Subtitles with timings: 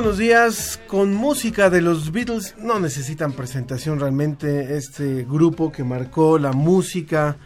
[0.00, 6.38] Buenos días, con música de los Beatles, no necesitan presentación realmente, este grupo que marcó
[6.38, 7.36] la música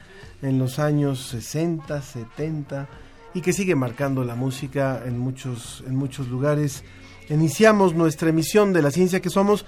[0.40, 2.88] en los años 60, 70
[3.34, 6.84] y que sigue marcando la música en muchos, en muchos lugares.
[7.30, 9.64] Iniciamos nuestra emisión de la ciencia que somos.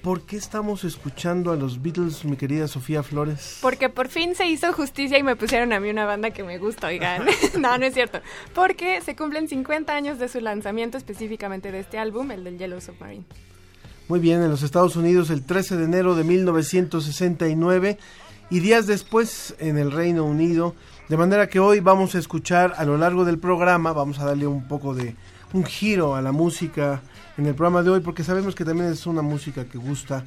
[0.00, 3.58] ¿Por qué estamos escuchando a los Beatles, mi querida Sofía Flores?
[3.60, 6.58] Porque por fin se hizo justicia y me pusieron a mí una banda que me
[6.58, 7.26] gusta, oigan.
[7.58, 8.20] no, no es cierto.
[8.54, 12.80] Porque se cumplen 50 años de su lanzamiento específicamente de este álbum, el del Yellow
[12.80, 13.24] Submarine.
[14.08, 17.98] Muy bien, en los Estados Unidos el 13 de enero de 1969
[18.50, 20.74] y días después en el Reino Unido.
[21.08, 24.46] De manera que hoy vamos a escuchar a lo largo del programa, vamos a darle
[24.46, 25.16] un poco de
[25.52, 27.02] un giro a la música
[27.38, 30.24] en el programa de hoy, porque sabemos que también es una música que gusta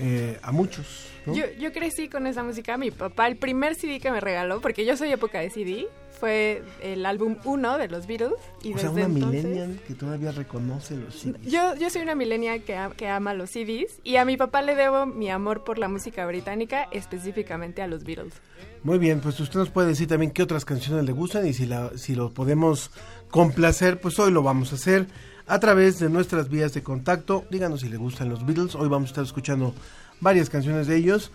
[0.00, 1.06] eh, a muchos.
[1.26, 1.34] ¿no?
[1.34, 2.76] Yo, yo crecí con esa música.
[2.76, 5.86] Mi papá, el primer CD que me regaló, porque yo soy época de CD,
[6.20, 8.32] fue el álbum 1 de los Beatles.
[8.62, 11.42] Y o sea, desde una entonces- millennial que todavía reconoce los CDs.
[11.50, 14.62] Yo, yo soy una milenia que, a- que ama los CDs y a mi papá
[14.62, 18.34] le debo mi amor por la música británica, específicamente a los Beatles.
[18.82, 21.66] Muy bien, pues usted nos puede decir también qué otras canciones le gustan y si,
[21.66, 22.90] la, si lo podemos
[23.36, 25.08] complacer, pues hoy lo vamos a hacer
[25.46, 27.44] a través de nuestras vías de contacto.
[27.50, 28.74] Díganos si le gustan los Beatles.
[28.74, 29.74] Hoy vamos a estar escuchando
[30.20, 31.32] varias canciones de ellos.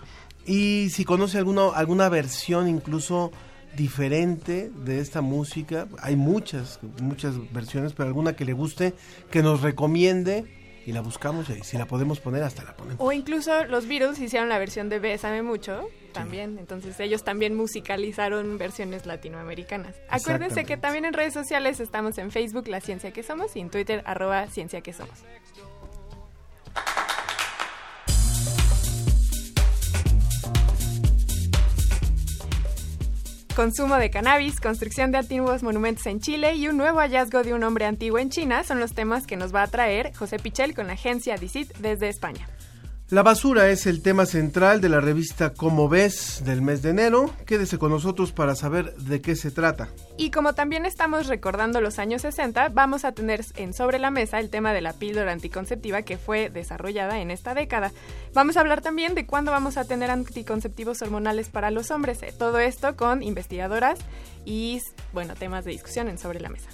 [0.48, 3.32] Y si conoce alguno, alguna versión incluso
[3.78, 8.96] diferente de esta música, hay muchas, muchas versiones, pero alguna que le guste,
[9.30, 13.00] que nos recomiende y la buscamos y si la podemos poner hasta la ponemos.
[13.00, 18.58] O incluso los Beatles hicieron la versión de Bésame Mucho también, entonces ellos también musicalizaron
[18.58, 19.96] versiones latinoamericanas.
[20.10, 23.70] Acuérdense que también en redes sociales estamos en Facebook La Ciencia que Somos y en
[23.70, 25.24] Twitter arroba Ciencia que Somos.
[33.56, 37.64] Consumo de cannabis, construcción de antiguos monumentos en Chile y un nuevo hallazgo de un
[37.64, 40.88] hombre antiguo en China son los temas que nos va a traer José Pichel con
[40.88, 42.48] la agencia DICIT desde España.
[43.12, 47.30] La basura es el tema central de la revista Como ves del mes de enero.
[47.46, 49.90] Quédese con nosotros para saber de qué se trata.
[50.16, 54.40] Y como también estamos recordando los años 60, vamos a tener en sobre la mesa
[54.40, 57.92] el tema de la píldora anticonceptiva que fue desarrollada en esta década.
[58.34, 62.22] Vamos a hablar también de cuándo vamos a tener anticonceptivos hormonales para los hombres.
[62.38, 64.00] Todo esto con investigadoras
[64.46, 66.70] y, bueno, temas de discusión en sobre la mesa.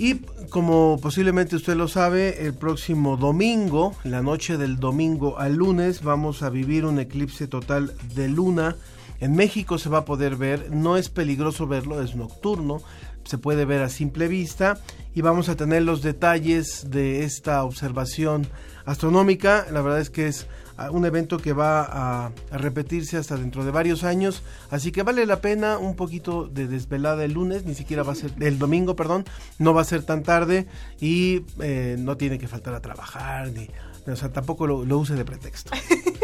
[0.00, 0.14] Y
[0.48, 6.42] como posiblemente usted lo sabe, el próximo domingo, la noche del domingo al lunes, vamos
[6.42, 8.76] a vivir un eclipse total de luna.
[9.20, 12.80] En México se va a poder ver, no es peligroso verlo, es nocturno,
[13.24, 14.80] se puede ver a simple vista
[15.14, 18.46] y vamos a tener los detalles de esta observación
[18.86, 19.66] astronómica.
[19.70, 20.46] La verdad es que es
[20.90, 25.26] un evento que va a, a repetirse hasta dentro de varios años, así que vale
[25.26, 28.96] la pena un poquito de desvelada el lunes, ni siquiera va a ser el domingo,
[28.96, 29.24] perdón,
[29.58, 30.66] no va a ser tan tarde
[31.00, 33.68] y eh, no tiene que faltar a trabajar ni
[34.06, 35.72] o sea, tampoco lo, lo use de pretexto.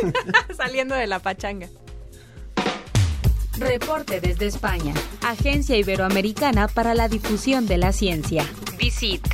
[0.56, 1.68] Saliendo de la pachanga.
[3.58, 4.92] Reporte desde España.
[5.22, 8.44] Agencia Iberoamericana para la Difusión de la Ciencia.
[8.78, 9.26] Visit.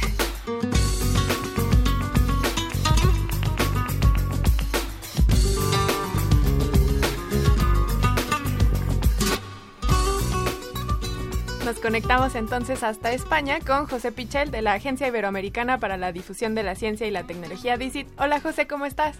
[11.72, 16.54] Nos conectamos entonces hasta España con José Pichel de la Agencia Iberoamericana para la Difusión
[16.54, 18.08] de la Ciencia y la Tecnología DICIT.
[18.18, 19.18] Hola José, ¿cómo estás?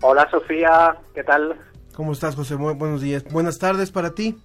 [0.00, 1.56] Hola Sofía, ¿qué tal?
[1.94, 2.56] ¿Cómo estás, José?
[2.56, 3.22] Muy buenos días.
[3.32, 4.36] Buenas tardes para ti.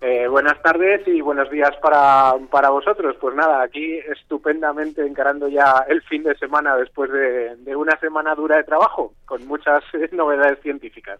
[0.00, 3.16] Eh, buenas tardes y buenos días para, para vosotros.
[3.20, 8.36] Pues nada, aquí estupendamente encarando ya el fin de semana después de, de una semana
[8.36, 11.18] dura de trabajo, con muchas novedades científicas.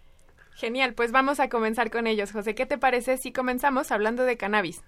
[0.60, 2.32] Genial, pues vamos a comenzar con ellos.
[2.32, 4.84] José, ¿qué te parece si comenzamos hablando de cannabis?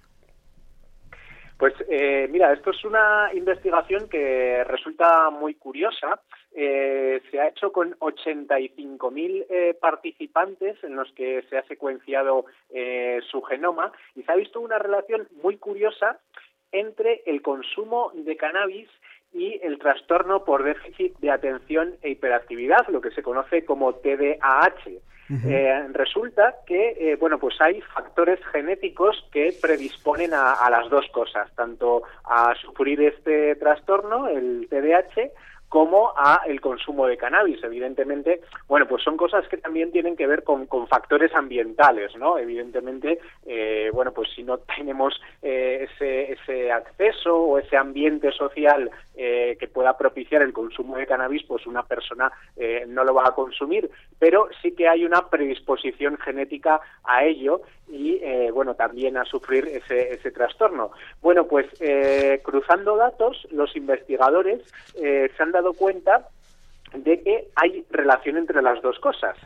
[1.59, 6.21] Pues eh, mira, esto es una investigación que resulta muy curiosa.
[6.55, 13.21] Eh, se ha hecho con 85.000 eh, participantes en los que se ha secuenciado eh,
[13.31, 16.19] su genoma y se ha visto una relación muy curiosa
[16.71, 18.91] entre el consumo de cannabis
[19.33, 24.91] y el trastorno por déficit de atención e hiperactividad, lo que se conoce como TDAH.
[25.49, 31.09] Eh, resulta que, eh, bueno, pues hay factores genéticos que predisponen a, a las dos
[31.09, 35.31] cosas, tanto a sufrir este trastorno, el TDAH,
[35.73, 37.65] como a el consumo de cannabis.
[37.65, 42.37] Evidentemente, bueno, pues son cosas que también tienen que ver con, factores ambientales, ¿no?
[42.37, 48.91] Evidentemente, eh, bueno, pues si no tenemos eh, ese, ese acceso o ese ambiente social
[49.17, 53.29] eh, que pueda propiciar el consumo de cannabis, pues una persona eh, no lo va
[53.29, 53.91] a consumir.
[54.19, 58.21] Pero sí que hay una predisposición genética a ello y,
[58.53, 60.93] bueno, también a sufrir ese, ese trastorno.
[61.21, 61.67] Bueno, pues
[62.43, 64.63] cruzando datos, los investigadores
[64.95, 66.29] se han dado cuenta
[66.95, 69.37] de que hay relación entre las dos cosas.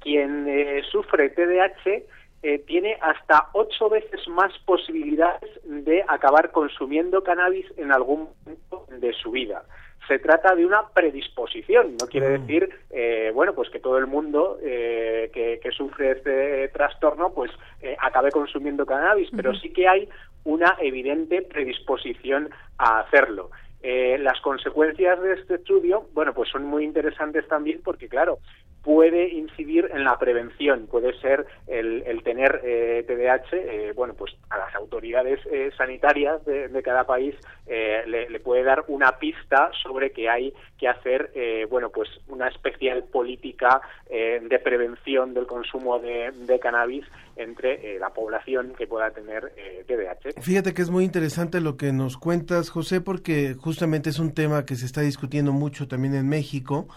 [0.00, 2.04] Quien eh, sufre TDAH
[2.42, 9.12] eh, tiene hasta ocho veces más posibilidades de acabar consumiendo cannabis en algún momento de
[9.14, 9.64] su vida.
[10.06, 14.58] Se trata de una predisposición, no quiere decir, eh, bueno, pues que todo el mundo
[14.62, 17.50] eh, que, que sufre este trastorno, pues
[17.98, 20.08] acabe consumiendo cannabis, pero sí que hay
[20.44, 23.50] una evidente predisposición a hacerlo.
[23.88, 28.40] Eh, las consecuencias de este estudio, bueno, pues son muy interesantes también porque, claro,
[28.82, 34.34] puede incidir en la prevención, puede ser el, el tener eh, TDAH, eh, bueno, pues
[34.50, 37.36] a las autoridades eh, sanitarias de, cada país
[37.68, 42.08] eh, le, le puede dar una pista sobre que hay que hacer, eh, bueno, pues
[42.26, 47.04] una especial política de prevención del consumo de cannabis
[47.36, 50.40] entre eh, la población que pueda tener eh, TDAH.
[50.40, 54.64] Fíjate que es muy interesante lo que nos cuentas, José, porque justamente es un tema
[54.64, 56.88] que se está discutiendo mucho también en México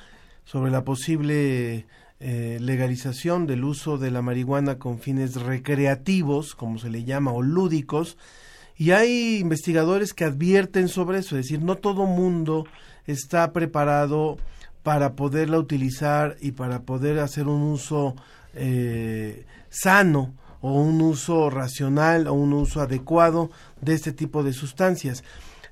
[0.46, 1.86] sobre la posible
[2.22, 7.42] eh, legalización del uso de la marihuana con fines recreativos, como se le llama, o
[7.42, 8.18] lúdicos.
[8.76, 12.66] Y hay investigadores que advierten sobre eso, es decir, no todo mundo
[13.08, 14.38] está preparado
[14.84, 18.16] para poderla utilizar y para poder hacer un uso
[18.54, 23.50] eh, sano o un uso racional o un uso adecuado
[23.82, 25.24] de este tipo de sustancias.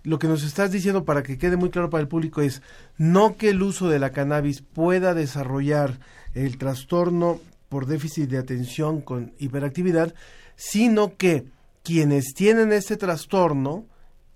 [0.04, 2.62] Lo que nos estás diciendo para que quede muy claro para el público es
[2.98, 6.00] no que el uso de la cannabis pueda desarrollar
[6.34, 10.14] el trastorno por déficit de atención con hiperactividad,
[10.56, 11.46] sino que
[11.84, 13.86] quienes tienen este trastorno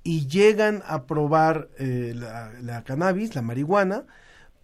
[0.04, 4.06] y llegan a probar eh, la, la cannabis, la marihuana,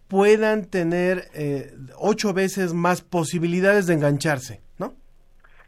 [0.08, 4.94] puedan tener eh, ocho veces más posibilidades de engancharse, ¿no?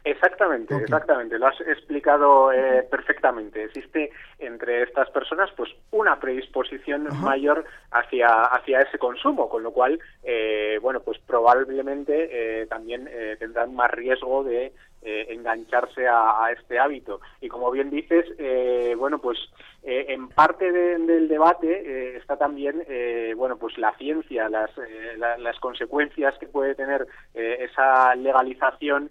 [0.03, 3.63] Exactamente, exactamente, lo has explicado eh, perfectamente.
[3.65, 4.11] Existe
[4.41, 10.79] entre estas personas pues una predisposición mayor hacia hacia ese consumo, con lo cual eh,
[10.81, 14.73] bueno pues probablemente eh, también eh, tendrán más riesgo de
[15.03, 17.21] eh, engancharse a, a este hábito.
[17.41, 19.37] Y como bien dices, eh, bueno pues
[19.83, 25.39] en parte de- del debate está también eh, bueno pues la ciencia, las eh, la-
[25.39, 29.09] las consecuencias que puede tener eh, esa legalización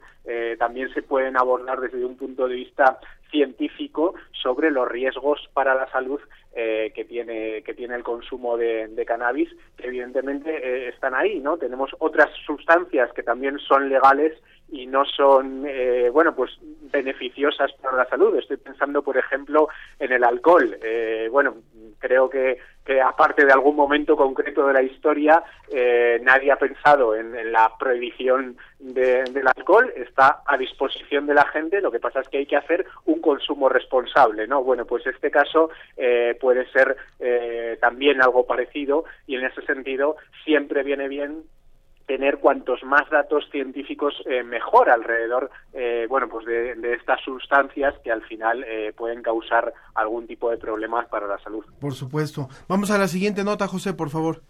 [0.58, 2.98] también se pueden abordar desde un punto de vista
[3.30, 6.20] científico sobre los riesgos para la salud
[6.54, 11.40] eh, que tiene que tiene el consumo de, de cannabis que evidentemente eh, están ahí
[11.40, 14.32] no tenemos otras sustancias que también son legales
[14.72, 16.50] y no son eh, bueno pues
[16.92, 18.36] beneficiosas para la salud.
[18.36, 20.76] Estoy pensando por ejemplo en el alcohol.
[20.82, 21.56] Eh, bueno
[21.98, 27.14] creo que que aparte de algún momento concreto de la historia eh, nadie ha pensado
[27.14, 29.92] en, la prohibición de- del alcohol.
[29.94, 31.80] Está a disposición de la gente.
[31.80, 35.30] Lo que pasa es que hay que hacer un consumo responsable no bueno pues este
[35.30, 41.42] caso eh, puede ser eh, también algo parecido y en ese sentido siempre viene bien
[42.10, 47.94] tener cuantos más datos científicos eh, mejor alrededor eh, bueno pues de, de estas sustancias
[48.02, 52.48] que al final eh, pueden causar algún tipo de problemas para la salud Por supuesto.
[52.66, 54.42] Vamos a la siguiente nota, José, por favor.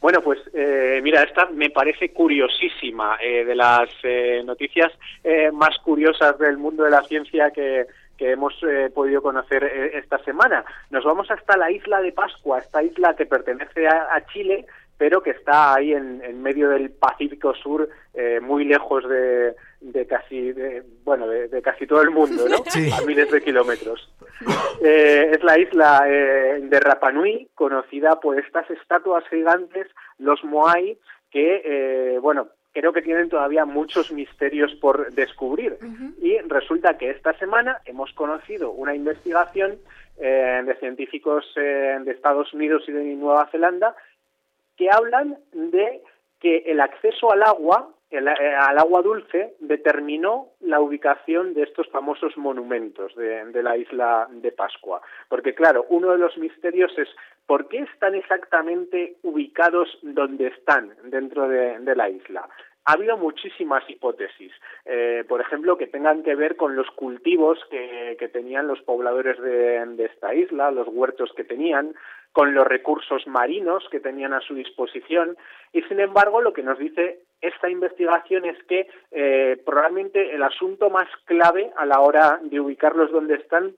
[0.00, 4.90] Bueno, pues eh, mira, esta me parece curiosísima, eh, de las eh, noticias
[5.22, 7.86] eh, más curiosas del mundo de la ciencia que,
[8.16, 8.54] que hemos
[8.94, 9.62] podido conocer
[9.94, 10.64] esta semana.
[10.90, 14.66] Nos vamos hasta la isla de Pascua, esta isla que pertenece a, a Chile,
[15.00, 20.06] pero que está ahí en, en medio del Pacífico Sur, eh, muy lejos de, de
[20.06, 22.58] casi, de, bueno, de, de casi todo el mundo, ¿no?
[22.66, 22.90] Sí.
[22.92, 24.12] A miles de kilómetros.
[24.84, 29.86] Eh, es la isla eh, de Rapa Nui, conocida por estas estatuas gigantes,
[30.18, 30.98] los Moai,
[31.30, 35.78] que, eh, bueno, creo que tienen todavía muchos misterios por descubrir.
[36.20, 39.78] Y resulta que esta semana hemos conocido una investigación
[40.18, 43.96] eh, de científicos eh, de Estados Unidos y de Nueva Zelanda
[44.80, 46.00] que hablan de
[46.40, 51.86] que el acceso al agua, el- eh, al agua dulce, determinó la ubicación de estos
[51.90, 55.02] famosos monumentos de, la isla de Pascua.
[55.28, 57.10] Porque claro, uno de los misterios es
[57.46, 62.48] por qué están exactamente ubicados donde están dentro de, de la isla.
[62.86, 64.52] Ha habido muchísimas hipótesis,
[64.86, 69.38] eh, por ejemplo, que tengan que ver con los cultivos que, que tenían los pobladores
[69.38, 71.94] de, de esta isla, los huertos que tenían,
[72.32, 75.36] con los recursos marinos que tenían a su disposición.
[75.72, 80.90] Y sin embargo lo que nos dice esta investigación es que eh, probablemente el asunto
[80.90, 83.74] más clave a la hora de ubicarlos donde están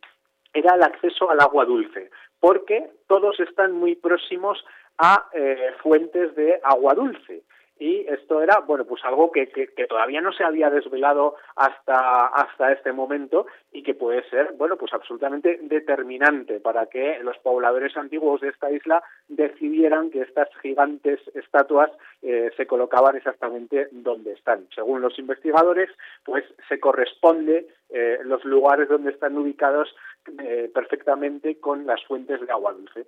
[0.52, 2.10] era el acceso al agua dulce
[2.42, 4.64] porque todos están muy próximos
[4.98, 7.44] a eh, fuentes de agua dulce
[7.82, 12.70] y esto era bueno pues algo que, que, todavía no se había desvelado hasta hasta
[12.70, 18.40] este momento y que puede ser bueno pues absolutamente determinante para que los pobladores antiguos
[18.40, 21.90] de esta isla decidieran que estas gigantes estatuas
[22.22, 24.68] eh, se colocaban exactamente donde están.
[24.72, 25.90] Según los investigadores
[26.24, 29.92] pues se corresponde eh, los lugares donde están ubicados
[30.38, 33.06] eh, perfectamente con las fuentes de agua dulce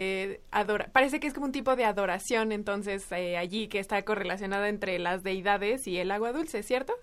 [0.00, 4.00] Eh, adora parece que es como un tipo de adoración entonces eh, allí que está
[4.04, 6.94] correlacionada entre las deidades y el agua dulce, ¿cierto?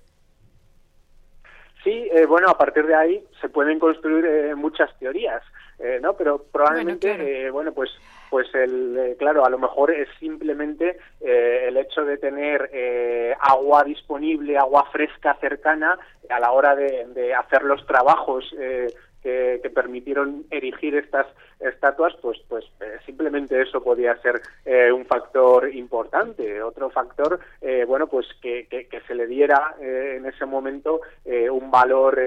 [1.85, 5.43] Sí, eh, bueno, a partir de ahí se pueden construir eh, muchas teorías,
[5.77, 6.15] eh, ¿no?
[6.15, 7.53] Pero probablemente, bueno, claro.
[7.53, 7.91] bueno pues,
[8.31, 13.35] pues el, eh, claro, a lo mejor es simplemente eh, el hecho de tener eh,
[13.39, 18.87] agua disponible, agua fresca cercana a la hora de, de hacer los trabajos eh,
[19.21, 21.27] que, que, permitieron erigir estas
[21.59, 26.61] estatuas, pues, pues eh, simplemente eso podía ser eh, un factor importante.
[26.61, 31.49] Otro factor, eh, bueno, pues que, que, se le diera eh, en ese momento eh,
[31.49, 32.19] un valor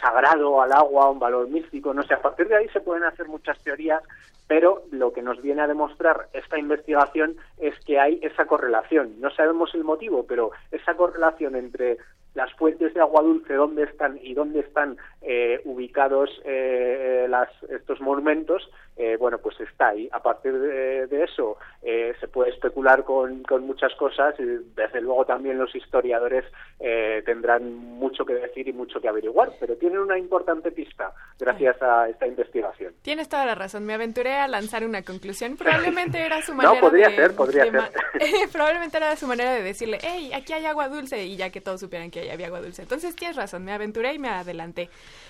[0.00, 2.14] sagrado al agua, un valor místico, no sé.
[2.14, 4.02] A partir de ahí se pueden hacer muchas teorías,
[4.46, 9.20] pero lo que nos viene a demostrar esta investigación es que hay esa correlación.
[9.20, 11.98] No sabemos el motivo, pero esa correlación entre
[12.36, 18.00] las fuentes de agua dulce dónde están y dónde están eh, ubicados eh, las, estos
[18.00, 20.08] monumentos, eh, bueno, pues está ahí.
[20.10, 25.02] A partir de, de eso eh, se puede especular con, con, muchas cosas y desde
[25.02, 26.44] luego también los historiadores
[26.80, 31.80] eh, tendrán mucho que decir y mucho que averiguar, pero tienen una importante pista gracias
[31.82, 32.94] a esta investigación.
[33.02, 33.84] Tienes toda la razón.
[33.84, 35.56] Me aventuré a lanzar una conclusión.
[35.58, 38.48] Probablemente era su manera no, podría de, ser, podría de ser.
[38.52, 41.80] probablemente era su manera de decirle, hey, aquí hay agua dulce y ya que todos
[41.80, 42.80] supieran que había agua dulce.
[42.80, 44.88] Entonces tienes razón, me aventuré y me adelanté.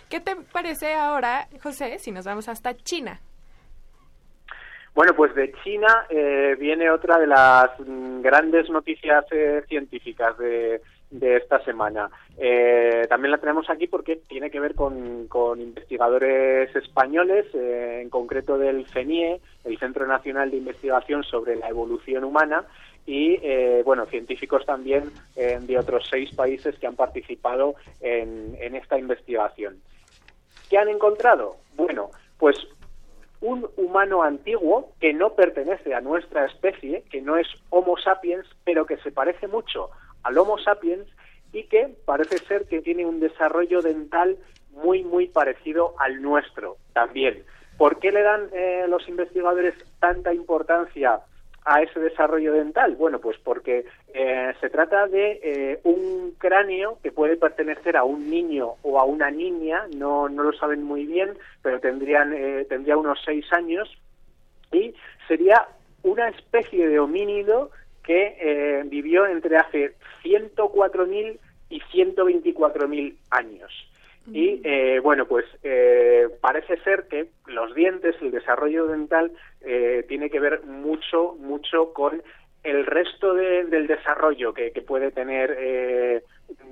[0.08, 3.20] ¿Qué te parece ahora, José, si nos vamos hasta China?
[4.96, 10.80] Bueno, pues de China eh, viene otra de las mm, grandes noticias eh, científicas de,
[11.10, 12.08] de, esta semana.
[12.38, 15.28] Eh, también la tenemos aquí porque tiene que ver con,
[15.60, 22.24] investigadores españoles, eh, en concreto del CENIE, el Centro Nacional de Investigación sobre la Evolución
[22.24, 22.64] Humana,
[23.04, 28.74] y eh, bueno científicos también eh, de otros seis países que han participado en, en,
[28.74, 29.76] esta investigación.
[30.70, 31.56] ¿Qué han encontrado?
[31.76, 32.56] Bueno, pues
[33.46, 38.86] un humano antiguo que no pertenece a nuestra especie, que no es Homo sapiens, pero
[38.86, 39.90] que se parece mucho
[40.24, 41.06] al Homo sapiens
[41.52, 44.36] y que parece ser que tiene un desarrollo dental
[44.72, 47.44] muy muy parecido al nuestro también.
[47.78, 51.20] ¿Por qué le dan eh, los investigadores tanta importancia
[51.66, 52.94] a ese desarrollo dental?
[52.94, 58.30] Bueno, pues porque eh, se trata de eh, un cráneo que puede pertenecer a un
[58.30, 62.96] niño o a una niña, no, no lo saben muy bien, pero tendrían, eh, tendría
[62.96, 63.90] unos seis años
[64.72, 64.94] y
[65.26, 65.66] sería
[66.04, 67.70] una especie de homínido
[68.04, 73.72] que eh, vivió entre hace 104.000 y 124.000 años.
[74.32, 79.30] Y eh, bueno, pues eh, parece ser que los dientes, el desarrollo dental,
[79.60, 82.22] eh, tiene que ver mucho, mucho con
[82.64, 86.22] el resto de, del desarrollo que, que puede tener eh,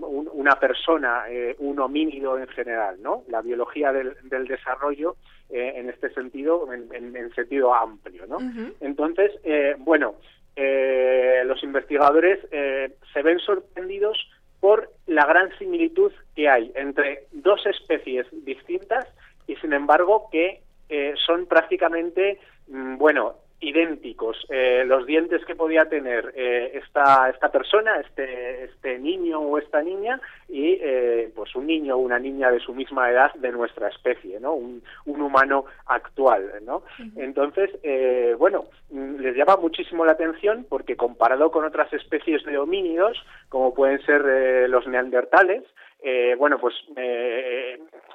[0.00, 3.22] un, una persona, eh, un homínido en general, ¿no?
[3.28, 5.14] La biología del, del desarrollo
[5.50, 8.38] eh, en este sentido, en, en, en sentido amplio, ¿no?
[8.38, 8.72] Uh -huh.
[8.80, 9.30] Entonces,
[9.78, 10.16] bueno,
[10.56, 14.18] eh, los investigadores se ven sorprendidos
[14.64, 19.06] por la gran similitud que hay entre dos especies distintas
[19.46, 23.34] y sin embargo que eh, son prácticamente mm, bueno,
[23.68, 24.46] idénticos.
[24.50, 29.82] Eh, los dientes que podía tener eh, esta esta persona este este niño o esta
[29.82, 33.88] niña y eh, pues un niño o una niña de su misma edad de nuestra
[33.88, 36.82] especie no un, un humano actual no
[37.16, 42.58] entonces eh, bueno mm, les llama muchísimo la atención porque comparado con otras especies de
[42.58, 43.16] homínidos
[43.48, 45.62] como pueden ser eh, los neandertales
[46.02, 46.74] eh, bueno pues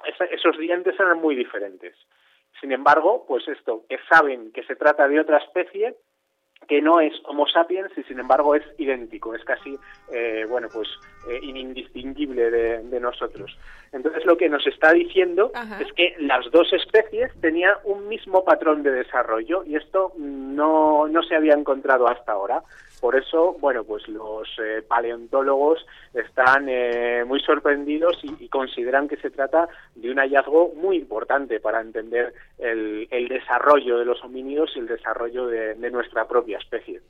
[0.06, 1.96] esa- esos dientes eran muy diferentes
[2.60, 5.96] sin embargo, pues esto, que saben que se trata de otra especie
[6.68, 9.78] que no es Homo sapiens y sin embargo es idéntico, es casi,
[10.12, 10.88] eh, bueno, pues
[11.30, 13.58] eh, indistinguible de, de nosotros.
[13.92, 15.82] Entonces lo que nos está diciendo Ajá.
[15.82, 21.24] es que las dos especies tenían un mismo patrón de desarrollo y esto no, no
[21.24, 22.62] se había encontrado hasta ahora.
[23.00, 29.18] Por eso, bueno, pues los eh, paleontólogos están eh, muy sorprendidos y, y consideran que
[29.18, 34.72] se trata de un hallazgo muy importante para entender el, el desarrollo de los homínidos
[34.76, 37.02] y el desarrollo de, de nuestra propia especie.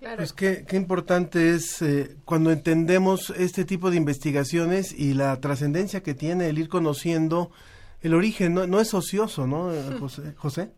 [0.00, 6.04] Pues qué, qué importante es eh, cuando entendemos este tipo de investigaciones y la trascendencia
[6.04, 7.50] que tiene el ir conociendo
[8.00, 10.34] el origen, no, no es ocioso, ¿no, José?
[10.36, 10.70] José?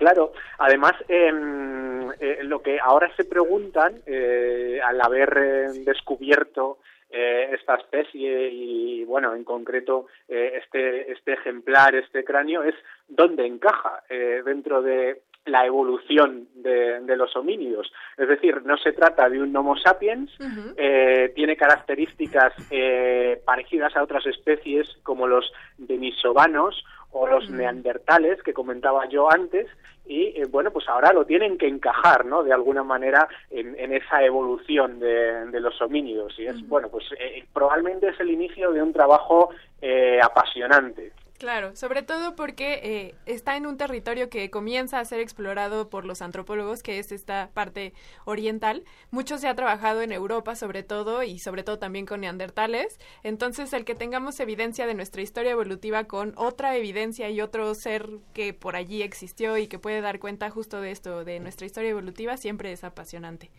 [0.00, 6.78] Claro, además, em, eh, lo que ahora se preguntan, eh, al haber eh, descubierto
[7.12, 12.76] esta especie y, bueno, en concreto este, este ejemplar, este cráneo, es
[13.08, 14.04] dónde encaja
[14.44, 17.92] dentro de la evolución de, de los homínidos.
[18.16, 20.30] Es decir, no se trata de un Homo sapiens,
[20.76, 28.52] eh, tiene características eh, parecidas a otras especies como los denisovanos o los neandertales que
[28.52, 29.66] comentaba yo antes
[30.06, 33.92] y eh, bueno pues ahora lo tienen que encajar no de alguna manera en, en
[33.92, 36.38] esa evolución de, de los homínidos.
[36.38, 39.50] Y es bueno pues eh, probablemente es el inicio de un trabajo
[39.80, 45.20] eh, apasionante Claro, sobre todo porque eh, está en un territorio que comienza a ser
[45.20, 47.94] explorado por los antropólogos, que es esta parte
[48.26, 48.84] oriental.
[49.10, 52.98] Mucho se ha trabajado en Europa, sobre todo, y sobre todo también con neandertales.
[53.22, 58.06] Entonces, el que tengamos evidencia de nuestra historia evolutiva con otra evidencia y otro ser
[58.34, 61.88] que por allí existió y que puede dar cuenta justo de esto, de nuestra historia
[61.88, 63.50] evolutiva, siempre es apasionante.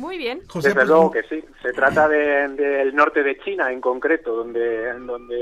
[0.00, 0.40] Muy bien.
[0.48, 1.44] José, Desde pues, luego que sí.
[1.62, 5.36] Se trata de- del norte de China en concreto, donde, donde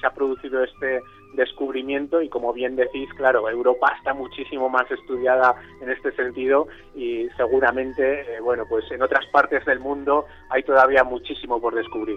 [0.00, 1.02] se ha producido este
[1.34, 7.28] descubrimiento y como bien decís, claro, Europa está muchísimo más estudiada en este sentido y
[7.36, 12.16] seguramente, eh, bueno, pues en otras partes del mundo hay todavía muchísimo por descubrir.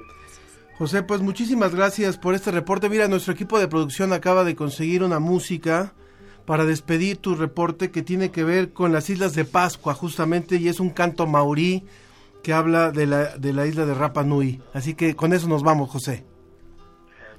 [0.78, 2.88] José, pues muchísimas gracias por este reporte.
[2.88, 5.92] Mira, nuestro equipo de producción acaba de conseguir una música
[6.50, 10.68] para despedir tu reporte que tiene que ver con las islas de Pascua, justamente, y
[10.68, 11.86] es un canto maurí
[12.42, 14.60] que habla de la, de la isla de Rapa Nui.
[14.74, 16.26] Así que con eso nos vamos, José.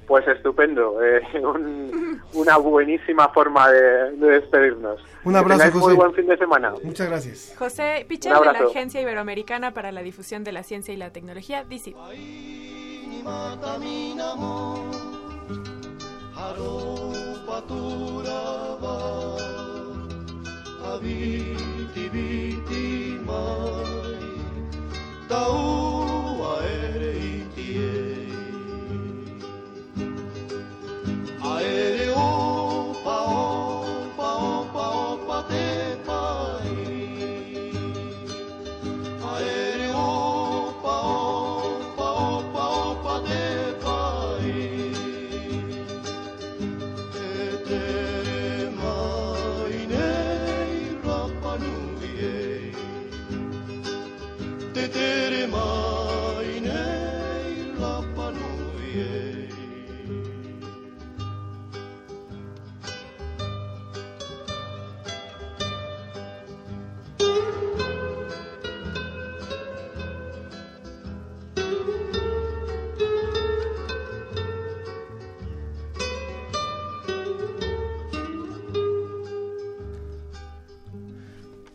[0.06, 5.00] Pues estupendo, eh, un- una buenísima forma de, de despedirnos.
[5.24, 5.86] Un Que abrazo, tengáis José.
[5.86, 6.72] Muy buen fin de semana.
[6.84, 7.54] Muchas gracias.
[7.58, 8.58] José Pichel de la.
[8.60, 11.96] Agencia Iberoamericana para la Difusión de la Ciencia y la Tecnología, DICIT.
[17.50, 18.96] faturava
[20.90, 24.28] a viti viti mai
[25.30, 27.96] taua ere itie
[31.52, 35.66] aere opa opa opa opa te
[36.06, 36.78] pai.
[39.34, 41.29] Aere opa opa
[54.92, 55.39] Tere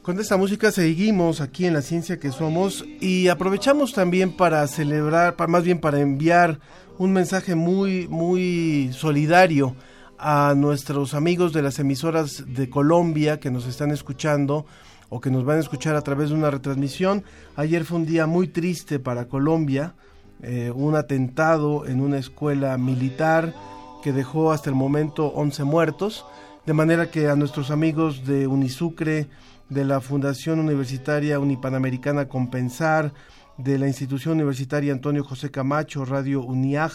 [0.06, 5.36] Con esta música seguimos aquí en la ciencia que somos y aprovechamos también para celebrar,
[5.36, 6.60] para, más bien para enviar
[7.00, 9.76] un mensaje muy, muy solidario
[10.20, 14.68] a nuestros amigos de las emisoras de Colombia que nos están escuchando
[15.10, 17.24] o que nos van a escuchar a través de una retransmisión.
[17.56, 19.96] Ayer fue un día muy triste para Colombia,
[20.44, 23.56] eh, un atentado en una escuela militar
[24.04, 26.28] que dejó hasta el momento 11 muertos,
[26.68, 29.30] de manera que a nuestros amigos de Unisucre,
[29.69, 33.13] de la Fundación Universitaria Unipanamericana Compensar,
[33.58, 36.91] de la Institución Universitaria Antonio José Camacho, Radio UNIAG,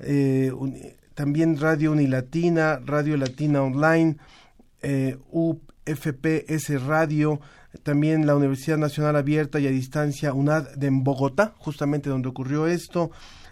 [0.00, 0.52] eh,
[1.14, 4.16] también Radio Unilatina, Radio Latina Online,
[4.82, 7.40] eh, UFPS Radio,
[7.82, 12.66] también la Universidad Nacional Abierta y a Distancia UNAD de en Bogotá, justamente donde ocurrió
[12.66, 13.10] esto,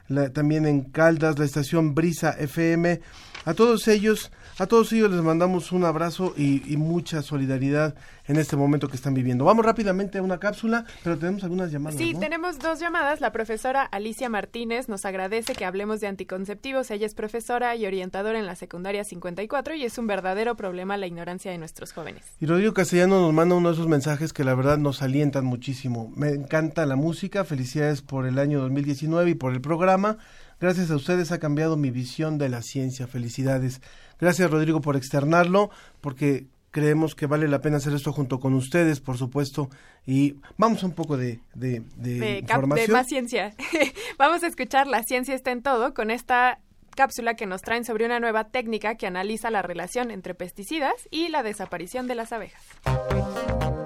[0.09, 3.01] la- también en Caldas, la estación Brisa FM.
[3.45, 7.95] A todos ellos, a todos ellos les mandamos un abrazo y, y mucha solidaridad
[8.27, 9.47] en este momento que están viviendo.
[9.47, 11.99] Vamos rápidamente a una cápsula, pero tenemos algunas llamadas.
[11.99, 12.21] Sí, ¿no?
[12.21, 13.23] tenemos dos llamadas.
[13.23, 16.91] La profesora Alicia Martínez nos agradece que hablemos de anticonceptivos.
[16.91, 21.07] Ella es profesora y orientadora en la secundaria 54 y es un verdadero problema la
[21.07, 22.23] ignorancia de nuestros jóvenes.
[22.39, 26.13] Y Rodrigo Castellano nos manda uno de esos mensajes que la verdad nos alientan muchísimo.
[26.15, 30.19] Me encanta la música, felicidades por el año 2019 y por el programa.
[30.61, 33.07] Gracias a ustedes ha cambiado mi visión de la ciencia.
[33.07, 33.81] Felicidades.
[34.21, 39.01] Gracias Rodrigo por externarlo, porque creemos que vale la pena hacer esto junto con ustedes,
[39.01, 39.71] por supuesto.
[40.07, 42.45] Y vamos a un poco de, de, de
[42.89, 43.55] más ciencia.
[44.19, 46.61] Vamos a escuchar La ciencia está en todo con esta
[46.97, 51.29] cápsula que nos traen sobre una nueva técnica que analiza la relación entre pesticidas y
[51.29, 52.63] la desaparición de las abejas.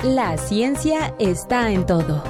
[0.03, 2.23] La ciencia está en todo.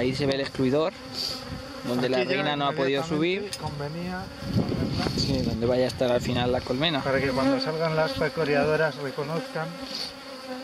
[0.00, 0.94] Ahí se ve el excluidor,
[1.86, 4.22] donde la Aquí reina no ha podido subir, Convenía
[5.18, 7.02] sí, donde vaya a estar al final la colmena.
[7.02, 9.68] para que cuando salgan las pecoreadoras reconozcan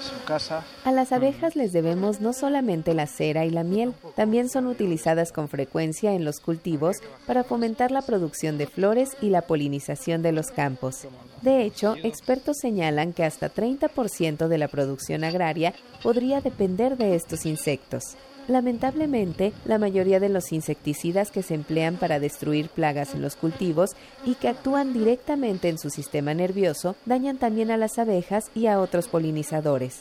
[0.01, 0.65] su casa.
[0.85, 5.33] A las abejas les debemos no solamente la cera y la miel, también son utilizadas
[5.33, 6.97] con frecuencia en los cultivos
[7.27, 11.07] para fomentar la producción de flores y la polinización de los campos.
[11.43, 17.45] De hecho, expertos señalan que hasta 30% de la producción agraria podría depender de estos
[17.45, 18.17] insectos.
[18.49, 23.97] Lamentablemente, la mayoría de los insecticidas que se emplean para destruir plagas en los cultivos
[24.25, 28.81] y que actúan directamente en su sistema nervioso dañan también a las abejas y a
[28.81, 29.99] otros polinizadores.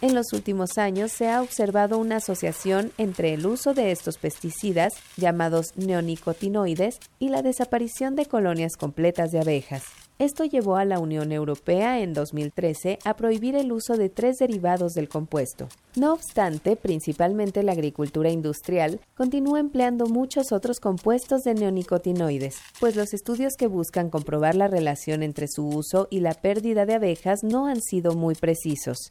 [0.00, 4.94] En los últimos años se ha observado una asociación entre el uso de estos pesticidas,
[5.16, 10.01] llamados neonicotinoides, y la desaparición de colonias completas de abejas.
[10.18, 14.94] Esto llevó a la Unión Europea en 2013 a prohibir el uso de tres derivados
[14.94, 15.68] del compuesto.
[15.96, 23.14] No obstante, principalmente la agricultura industrial continúa empleando muchos otros compuestos de neonicotinoides, pues los
[23.14, 27.66] estudios que buscan comprobar la relación entre su uso y la pérdida de abejas no
[27.66, 29.08] han sido muy precisos.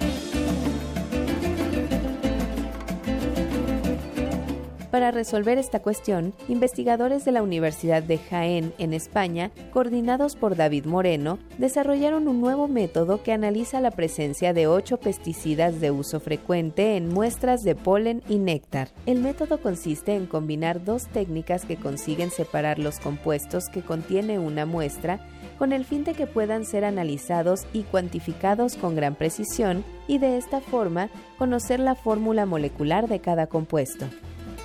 [4.92, 10.84] Para resolver esta cuestión, investigadores de la Universidad de Jaén, en España, coordinados por David
[10.84, 16.98] Moreno, desarrollaron un nuevo método que analiza la presencia de ocho pesticidas de uso frecuente
[16.98, 18.90] en muestras de polen y néctar.
[19.06, 24.66] El método consiste en combinar dos técnicas que consiguen separar los compuestos que contiene una
[24.66, 25.26] muestra
[25.58, 30.38] con el fin de que puedan ser analizados y cuantificados con gran precisión y de
[30.38, 34.08] esta forma conocer la fórmula molecular de cada compuesto.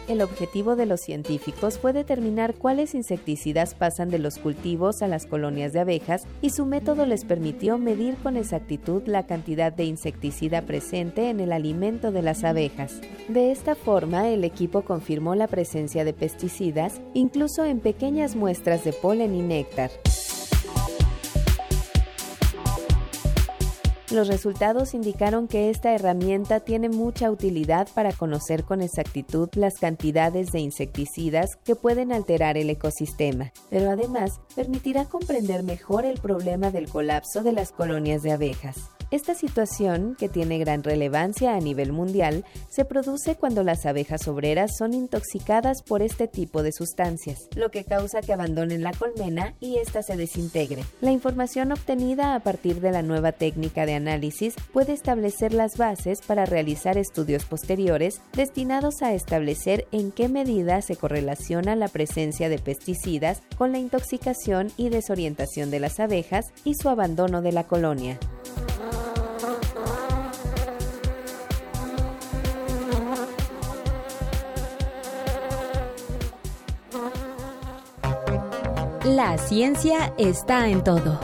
[0.09, 5.27] El objetivo de los científicos fue determinar cuáles insecticidas pasan de los cultivos a las
[5.27, 10.63] colonias de abejas y su método les permitió medir con exactitud la cantidad de insecticida
[10.63, 13.01] presente en el alimento de las abejas.
[13.29, 18.93] De esta forma, el equipo confirmó la presencia de pesticidas incluso en pequeñas muestras de
[18.93, 19.91] polen y néctar.
[24.11, 30.53] Los resultados indicaron que esta herramienta tiene mucha utilidad para conocer con exactitud las cantidades
[30.53, 36.89] de insecticidas que pueden alterar el ecosistema, pero además permitirá comprender mejor el problema del
[36.89, 38.96] colapso de las colonias de abejas.
[39.13, 44.77] Esta situación, que tiene gran relevancia a nivel mundial, se produce cuando las abejas obreras
[44.77, 49.77] son intoxicadas por este tipo de sustancias, lo que causa que abandonen la colmena y
[49.77, 50.83] ésta se desintegre.
[51.01, 56.21] La información obtenida a partir de la nueva técnica de análisis puede establecer las bases
[56.23, 62.59] para realizar estudios posteriores destinados a establecer en qué medida se correlaciona la presencia de
[62.59, 68.19] pesticidas con la intoxicación y desorientación de las abejas y su abandono de la colonia.
[79.07, 81.21] La ciencia está en todo.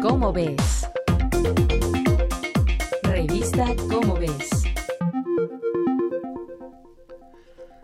[0.00, 0.86] ¿Cómo ves?
[3.02, 4.48] Revista ¿Cómo ves?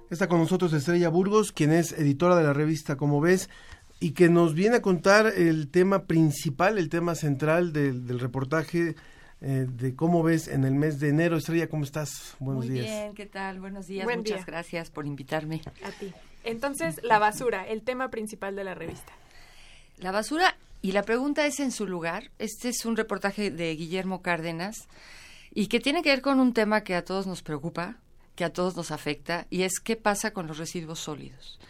[0.08, 3.50] Está con nosotros Estrella Burgos, quien es editora de la revista Como ves,
[3.98, 8.94] y que nos viene a contar el tema principal, el tema central del, del reportaje
[9.42, 11.36] eh, de Cómo ves en el mes de enero.
[11.36, 12.36] Estrella, ¿cómo estás?
[12.38, 12.86] Buenos Muy días.
[12.86, 13.60] bien, ¿qué tal?
[13.60, 14.44] Buenos días, Buen muchas día.
[14.46, 15.60] gracias por invitarme.
[15.84, 16.12] A ti.
[16.44, 19.12] Entonces, la basura, el tema principal de la revista.
[19.98, 22.32] La basura Y la pregunta es en su lugar.
[22.40, 24.88] Este es un reportaje de Guillermo Cárdenas
[25.54, 27.98] y que tiene que ver con un tema que a todos nos preocupa,
[28.34, 31.60] que a todos nos afecta, y es qué pasa con los residuos sólidos.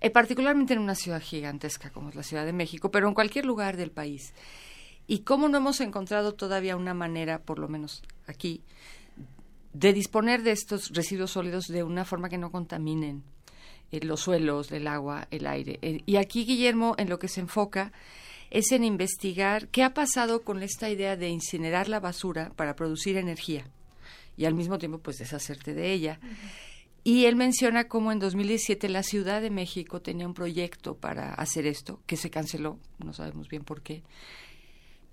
[0.00, 3.44] Eh, particularmente en una ciudad gigantesca como es la Ciudad de México, pero en cualquier
[3.46, 4.32] lugar del país.
[5.06, 8.62] Y cómo no hemos encontrado todavía una manera, por lo menos aquí,
[9.72, 13.22] de disponer de estos residuos sólidos de una forma que no contaminen
[13.92, 15.78] eh, los suelos, el agua, el aire.
[15.82, 17.92] Eh, y aquí Guillermo en lo que se enfoca
[18.50, 23.16] es en investigar qué ha pasado con esta idea de incinerar la basura para producir
[23.16, 23.66] energía
[24.36, 26.20] y al mismo tiempo pues deshacerte de ella.
[27.04, 31.66] Y él menciona cómo en 2017 la Ciudad de México tenía un proyecto para hacer
[31.66, 34.02] esto, que se canceló, no sabemos bien por qué.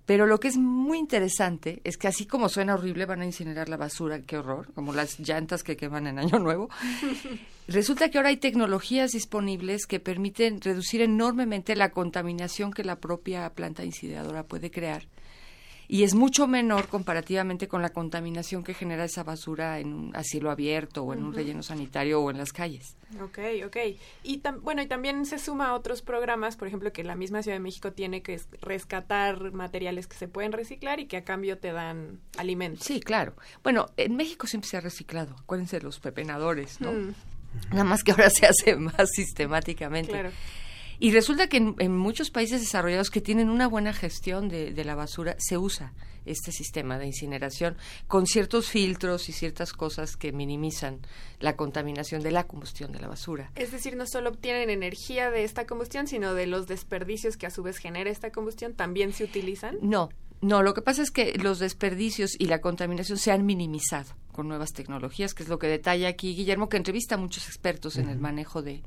[0.06, 3.70] Pero lo que es muy interesante es que así como suena horrible, van a incinerar
[3.70, 6.70] la basura, qué horror, como las llantas que queman en Año Nuevo.
[7.68, 13.50] Resulta que ahora hay tecnologías disponibles que permiten reducir enormemente la contaminación que la propia
[13.52, 15.08] planta incineradora puede crear
[15.94, 20.24] y es mucho menor comparativamente con la contaminación que genera esa basura en un a
[20.24, 22.98] cielo abierto o en un relleno sanitario o en las calles.
[23.22, 23.78] Ok, ok.
[24.24, 27.58] Y bueno, y también se suma a otros programas, por ejemplo, que la misma Ciudad
[27.58, 31.72] de México tiene que rescatar materiales que se pueden reciclar y que a cambio te
[31.72, 32.88] dan alimentos.
[32.88, 33.36] Sí, claro.
[33.62, 35.36] Bueno, en México siempre se ha reciclado.
[35.42, 36.92] Acuérdense de los pepenadores, ¿no?
[36.92, 37.14] Mm.
[37.70, 40.10] Nada más que ahora se hace más sistemáticamente.
[40.10, 40.32] Claro.
[41.00, 45.36] Y resulta que en, muchos países desarrollados que tienen una buena gestión de, la basura,
[45.40, 45.94] se usa
[46.26, 47.76] este sistema de incineración
[48.08, 51.00] con ciertos filtros y ciertas cosas que minimizan
[51.40, 53.52] la contaminación de la combustión de la basura.
[53.56, 57.50] Es decir, no solo obtienen energía de esta combustión, sino de los desperdicios que a
[57.50, 59.78] su vez genera esta combustión, ¿también se utilizan?
[59.82, 60.10] No,
[60.44, 64.50] no, lo que pasa es que los desperdicios y la contaminación se han minimizado con
[64.50, 68.10] nuevas tecnologías, que es lo que detalla aquí Guillermo, que entrevista a muchos expertos en
[68.10, 68.84] el manejo de,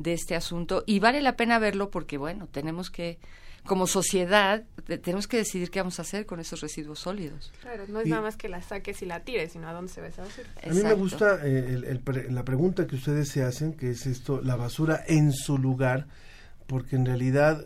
[0.00, 3.18] de este asunto y vale la pena verlo porque, bueno, tenemos que,
[3.66, 4.64] como sociedad,
[5.02, 7.52] tenemos que decidir qué vamos a hacer con esos residuos sólidos.
[7.60, 10.00] Claro, no es nada más que la saques y la tires, sino a dónde se
[10.00, 10.48] va esa basura.
[10.64, 14.56] A mí me gusta eh, la pregunta que ustedes se hacen, que es esto, la
[14.56, 16.06] basura en su lugar,
[16.66, 17.62] porque en realidad,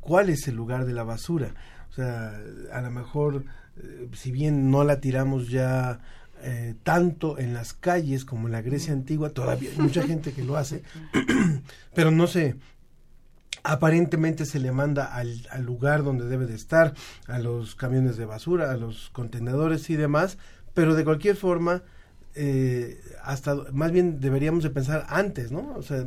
[0.00, 1.54] ¿cuál es el lugar de la basura?
[1.90, 2.40] O sea,
[2.72, 3.44] a lo mejor,
[3.82, 5.98] eh, si bien no la tiramos ya
[6.46, 10.44] eh, tanto en las calles como en la Grecia antigua, todavía hay mucha gente que
[10.44, 10.82] lo hace,
[11.94, 12.56] pero no sé,
[13.62, 16.92] aparentemente se le manda al, lugar donde debe de estar,
[17.26, 20.36] a los camiones de basura, a los contenedores y demás,
[20.74, 21.82] pero de cualquier forma,
[22.34, 25.72] eh, hasta más bien deberíamos de pensar antes, ¿no?
[25.76, 26.04] O sea,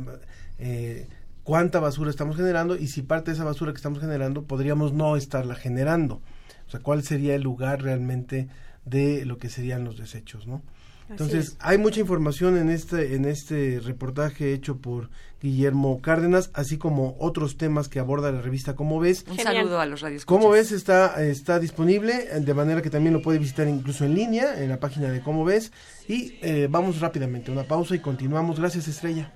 [0.60, 1.08] eh,
[1.42, 5.16] cuánta basura estamos generando y si parte de esa basura que estamos generando podríamos no
[5.16, 6.22] estarla generando.
[6.68, 8.48] O sea, cuál sería el lugar realmente
[8.88, 10.62] de lo que serían los desechos, ¿no?
[11.10, 15.08] Entonces, hay mucha información en este, en este reportaje hecho por
[15.40, 19.24] Guillermo Cárdenas, así como otros temas que aborda la revista Como ves.
[19.26, 20.26] Un saludo a los radios.
[20.26, 24.62] Como ves está, está disponible, de manera que también lo puede visitar incluso en línea,
[24.62, 25.72] en la página de Como ves.
[26.08, 28.58] Y eh, vamos rápidamente una pausa y continuamos.
[28.58, 29.32] Gracias, Estrella.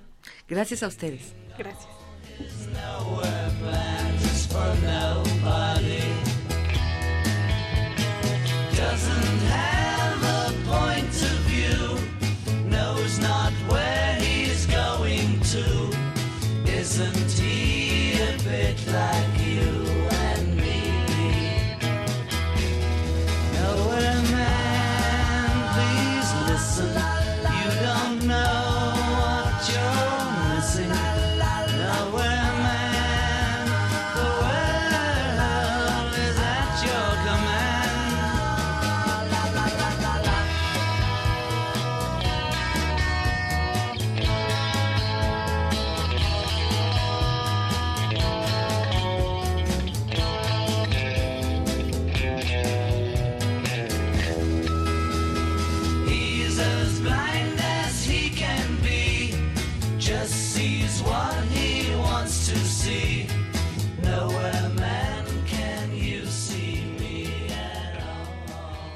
[0.46, 1.32] Gracias a ustedes.
[1.56, 1.88] Gracias.
[8.82, 9.11] doesn't
[16.82, 19.31] Isn't he a bit like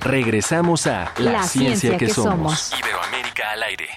[0.07, 2.61] Regresamos a La, La ciencia, ciencia que, que somos.
[2.61, 2.81] somos.
[2.81, 3.88] Iberoamérica al aire.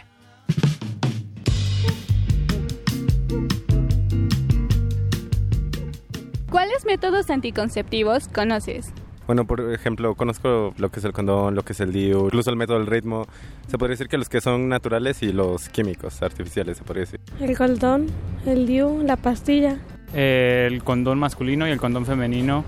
[6.50, 8.92] ¿Cuáles métodos anticonceptivos conoces?
[9.28, 12.50] Bueno, por ejemplo, conozco lo que es el condón, lo que es el DIU, incluso
[12.50, 13.28] el método del ritmo.
[13.68, 17.20] Se podría decir que los que son naturales y los químicos, artificiales, se podría decir.
[17.40, 18.08] El condón,
[18.48, 19.78] el DIU, la pastilla.
[20.16, 22.66] El condón masculino y el condón femenino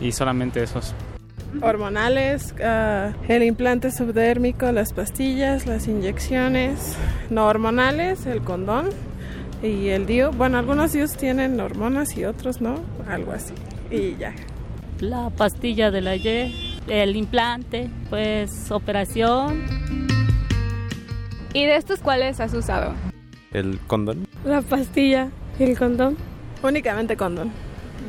[0.00, 0.94] y solamente esos.
[1.62, 6.96] Hormonales, ah, el implante subdérmico, las pastillas, las inyecciones
[7.30, 8.90] no hormonales, el condón
[9.62, 10.30] y el DIU.
[10.32, 13.54] Bueno, algunos DIUs tienen hormonas y otros no, algo así.
[13.90, 14.34] y ya.
[15.00, 19.64] La pastilla de la Y, el implante, pues operación.
[21.52, 22.94] ¿Y de estos cuáles has usado?
[23.52, 24.26] ¿El condón?
[24.44, 26.16] La pastilla y el condón.
[26.62, 27.50] Únicamente condón.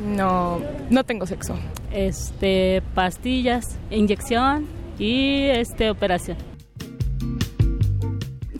[0.04, 1.56] No, no tengo sexo.
[1.92, 4.66] Este, pastillas, inyección
[4.98, 6.36] y este operación.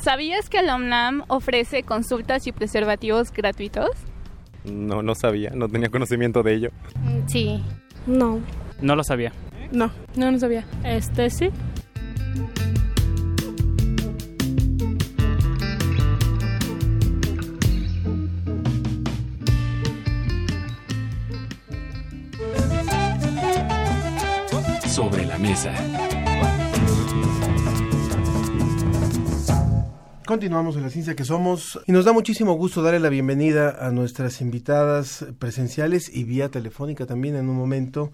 [0.00, 3.90] ¿Sabías que la UNAM ofrece consultas y preservativos gratuitos?
[4.64, 6.70] No, no sabía, no tenía conocimiento de ello.
[7.26, 7.62] Sí.
[8.06, 8.40] No.
[8.80, 9.32] No lo sabía.
[9.72, 9.90] No.
[10.16, 10.64] No, no sabía.
[10.84, 11.50] Este sí.
[25.46, 25.72] Mesa.
[30.26, 33.92] Continuamos en la ciencia que somos y nos da muchísimo gusto darle la bienvenida a
[33.92, 38.12] nuestras invitadas presenciales y vía telefónica también en un momento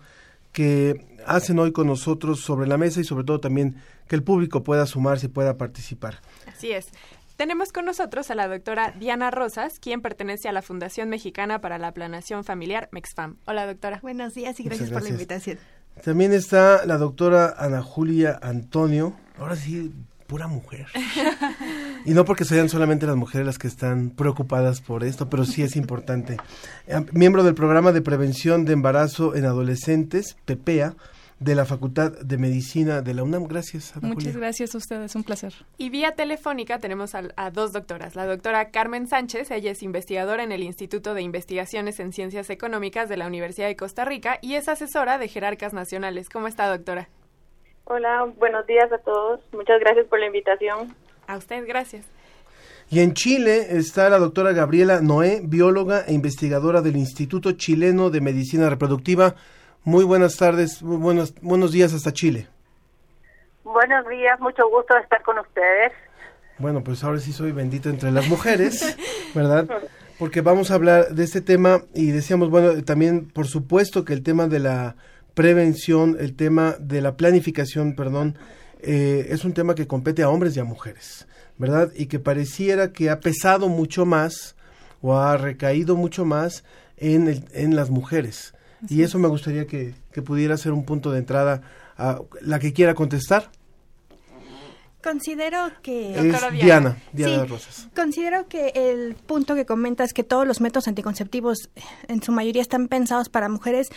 [0.52, 3.76] que hacen hoy con nosotros sobre la mesa y sobre todo también
[4.08, 6.20] que el público pueda sumarse y pueda participar.
[6.46, 6.88] Así es.
[7.36, 11.78] Tenemos con nosotros a la doctora Diana Rosas, quien pertenece a la Fundación Mexicana para
[11.78, 13.38] la Planación Familiar, MEXFAM.
[13.46, 14.00] Hola, doctora.
[14.02, 15.58] Buenos días y gracias, por la invitación.
[16.04, 19.92] También está la doctora Ana Julia Antonio, ahora sí,
[20.26, 20.86] pura mujer.
[22.04, 25.62] Y no porque sean solamente las mujeres las que están preocupadas por esto, pero sí
[25.62, 26.36] es importante.
[27.12, 30.96] Miembro del programa de prevención de embarazo en adolescentes, PPEA,
[31.42, 33.44] de la Facultad de Medicina de la UNAM.
[33.44, 34.38] Gracias, Ana Muchas Julia.
[34.40, 35.52] gracias a ustedes, un placer.
[35.78, 38.14] Y vía telefónica tenemos a, a dos doctoras.
[38.14, 43.08] La doctora Carmen Sánchez, ella es investigadora en el Instituto de Investigaciones en Ciencias Económicas
[43.08, 46.28] de la Universidad de Costa Rica y es asesora de jerarcas nacionales.
[46.28, 47.08] ¿Cómo está, doctora?
[47.84, 49.40] Hola, buenos días a todos.
[49.52, 50.94] Muchas gracias por la invitación.
[51.26, 52.06] A usted, gracias.
[52.90, 58.20] Y en Chile está la doctora Gabriela Noé, bióloga e investigadora del Instituto Chileno de
[58.20, 59.34] Medicina Reproductiva.
[59.84, 62.46] Muy buenas tardes, muy buenos, buenos días hasta Chile.
[63.64, 65.92] Buenos días, mucho gusto de estar con ustedes.
[66.58, 68.96] Bueno, pues ahora sí soy bendito entre las mujeres,
[69.34, 69.66] ¿verdad?
[70.18, 74.22] Porque vamos a hablar de este tema y decíamos, bueno, también por supuesto que el
[74.22, 74.94] tema de la
[75.34, 78.38] prevención, el tema de la planificación, perdón,
[78.82, 81.26] eh, es un tema que compete a hombres y a mujeres,
[81.58, 81.90] ¿verdad?
[81.96, 84.54] Y que pareciera que ha pesado mucho más
[85.00, 86.62] o ha recaído mucho más
[86.98, 88.54] en, el- en las mujeres.
[88.88, 91.62] Y eso me gustaría que, que pudiera ser un punto de entrada
[91.96, 93.50] a la que quiera contestar.
[95.02, 96.14] Considero que...
[96.14, 97.88] Es Diana, Diana Sí, Rosas.
[97.94, 101.70] Considero que el punto que comentas que todos los métodos anticonceptivos
[102.06, 103.88] en su mayoría están pensados para mujeres,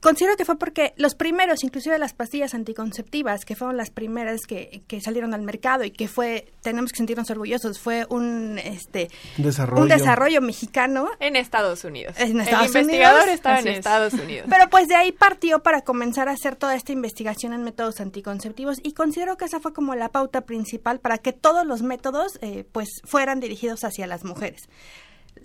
[0.00, 4.82] considero que fue porque los primeros, inclusive las pastillas anticonceptivas, que fueron las primeras que,
[4.86, 9.08] que salieron al mercado y que fue, tenemos que sentirnos orgullosos, fue un este
[9.38, 9.82] Un desarrollo.
[9.82, 11.08] un desarrollo mexicano.
[11.20, 12.14] En Estados Unidos.
[12.18, 13.34] En El Estados investigador Unidos.
[13.34, 13.78] estaba Así en es.
[13.78, 14.46] Estados Unidos.
[14.50, 18.78] Pero pues de ahí partió para comenzar a hacer toda esta investigación en métodos anticonceptivos
[18.82, 22.64] y considero que esa fue como la pauta principal para que todos los métodos eh,
[22.72, 24.68] pues fueran dirigidos hacia las mujeres.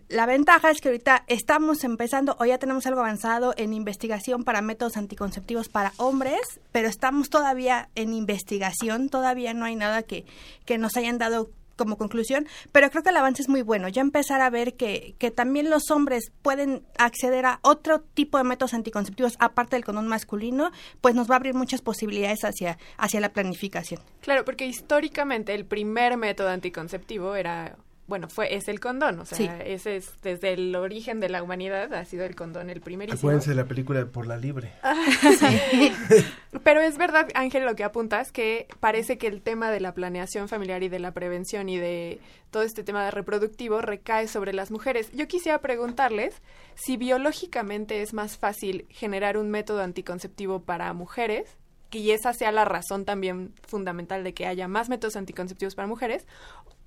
[0.08, 4.62] La ventaja es que ahorita estamos empezando o ya tenemos algo avanzado en investigación para
[4.62, 10.26] métodos anticonceptivos para hombres, pero estamos todavía en investigación, todavía no hay nada que,
[10.66, 13.88] que nos hayan dado como conclusión, pero creo que el avance es muy bueno.
[13.88, 18.44] Ya empezar a ver que, que también los hombres pueden acceder a otro tipo de
[18.44, 23.20] métodos anticonceptivos aparte del condón masculino, pues nos va a abrir muchas posibilidades hacia, hacia
[23.20, 24.02] la planificación.
[24.22, 27.76] Claro, porque históricamente el primer método anticonceptivo era,
[28.08, 29.50] bueno, fue es el condón, o sea, Sí.
[29.66, 33.18] ese es desde el origen de la humanidad ha sido el condón el primerísimo.
[33.18, 34.74] Acuérdense de la película de Por la Libre.
[34.84, 34.96] Ah,
[35.40, 35.92] sí.
[36.64, 40.48] Pero es verdad, Ángel, lo que apuntas, que parece que el tema de la planeación
[40.48, 42.20] familiar y de la prevención y de
[42.52, 45.12] todo este tema de reproductivo recae sobre las mujeres.
[45.12, 46.42] Yo quisiera preguntarles
[46.76, 51.58] si biológicamente es más fácil generar un método anticonceptivo para mujeres,
[51.92, 56.28] y esa sea la razón también fundamental de que haya más métodos anticonceptivos para mujeres,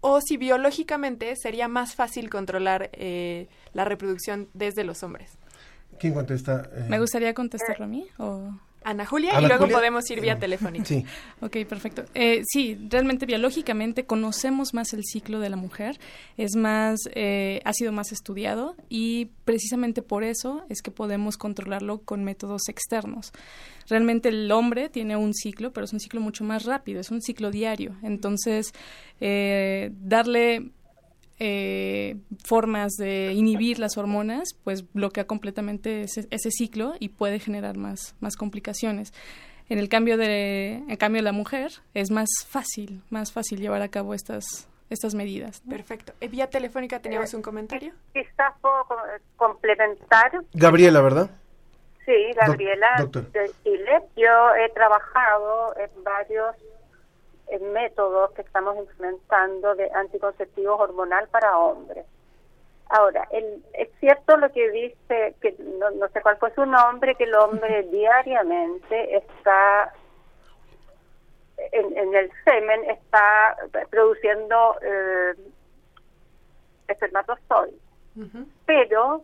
[0.01, 5.39] o si biológicamente sería más fácil controlar eh, la reproducción desde los hombres.
[5.99, 6.69] ¿Quién contesta?
[6.73, 8.07] Eh, ¿Me gustaría contestarlo a mí?
[8.19, 8.53] O...
[8.85, 9.77] Ana Julia, Ana y luego Julia.
[9.77, 10.85] podemos ir vía telefónica.
[10.85, 11.05] Sí.
[11.41, 12.05] Ok, perfecto.
[12.15, 15.99] Eh, sí, realmente biológicamente conocemos más el ciclo de la mujer,
[16.37, 21.99] es más, eh, ha sido más estudiado y precisamente por eso es que podemos controlarlo
[21.99, 23.33] con métodos externos.
[23.89, 27.23] Realmente el hombre tiene un ciclo, pero es un ciclo mucho más rápido, es un
[27.23, 27.97] ciclo diario.
[28.03, 28.73] Entonces,
[29.21, 30.71] eh, darle
[31.39, 37.77] eh, formas de inhibir las hormonas, pues bloquea completamente ese, ese ciclo y puede generar
[37.77, 39.13] más, más complicaciones.
[39.69, 43.83] En el cambio de, en cambio de la mujer es más fácil, más fácil llevar
[43.83, 45.63] a cabo estas, estas medidas.
[45.65, 45.73] ¿no?
[45.77, 46.13] Perfecto.
[46.21, 47.93] Eh, vía telefónica teníamos un comentario.
[48.15, 48.97] Quizás puedo co-
[49.37, 50.33] complementar.
[50.55, 51.31] Gabriela, ¿verdad?
[52.07, 54.01] Sí, Gabriela de Chile.
[54.17, 56.57] Yo he trabajado en varios
[57.61, 62.05] métodos que estamos implementando de anticonceptivos hormonal para hombres.
[62.91, 67.25] Ahora, el, es cierto lo que dice, que no, sé cuál fue su nombre, que
[67.25, 69.93] el hombre diariamente está
[71.73, 73.57] en, el semen, está
[73.91, 75.35] produciendo eh,
[76.89, 77.81] espermatozoides.
[78.65, 79.23] Pero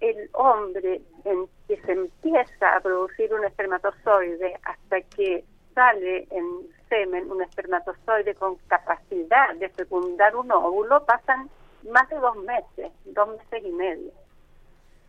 [0.00, 5.44] el hombre en que se empieza a producir un espermatozoide hasta que
[5.74, 11.48] sale en semen un espermatozoide con capacidad de fecundar un óvulo, pasan
[11.90, 14.12] más de dos meses, dos meses y medio.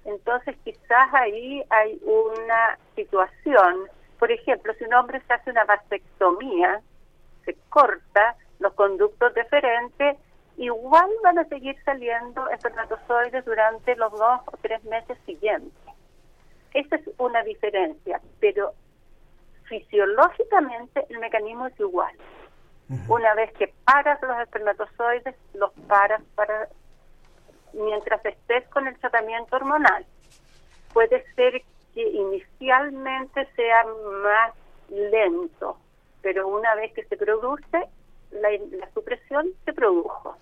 [0.05, 3.88] Entonces quizás ahí hay una situación,
[4.20, 6.82] por ejemplo, si un hombre se hace una vasectomía,
[7.45, 10.18] se corta los conductos deferentes,
[10.57, 15.72] igual van a seguir saliendo espermatozoides durante los dos o tres meses siguientes.
[16.74, 18.74] Esa es una diferencia, pero
[19.80, 22.13] fisiológicamente el mecanismo es igual.
[23.07, 26.67] Una vez que paras los espermatozoides, los paras para
[27.74, 30.05] mientras estés con el tratamiento hormonal.
[30.93, 31.63] Puede ser
[31.95, 33.84] que inicialmente sea
[34.24, 34.53] más
[34.89, 35.78] lento,
[36.21, 37.88] pero una vez que se produce,
[38.32, 40.38] la, la supresión se produjo.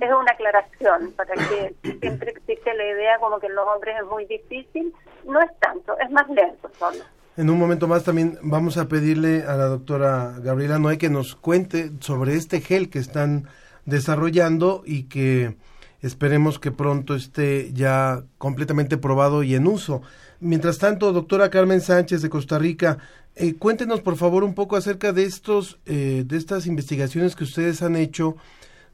[0.00, 4.06] Es una aclaración para que siempre existe la idea como que en los hombres es
[4.06, 4.94] muy difícil.
[5.24, 7.04] No es tanto, es más lento solo.
[7.36, 11.36] En un momento más también vamos a pedirle a la doctora Gabriela Noé que nos
[11.36, 13.46] cuente sobre este gel que están
[13.86, 15.56] desarrollando y que
[16.02, 20.02] esperemos que pronto esté ya completamente probado y en uso.
[20.40, 22.98] Mientras tanto, doctora Carmen Sánchez de Costa Rica,
[23.36, 27.80] eh, cuéntenos por favor un poco acerca de estos, eh, de estas investigaciones que ustedes
[27.82, 28.36] han hecho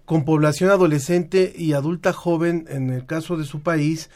[0.05, 4.11] con población adolescente y adulta joven en el caso de su país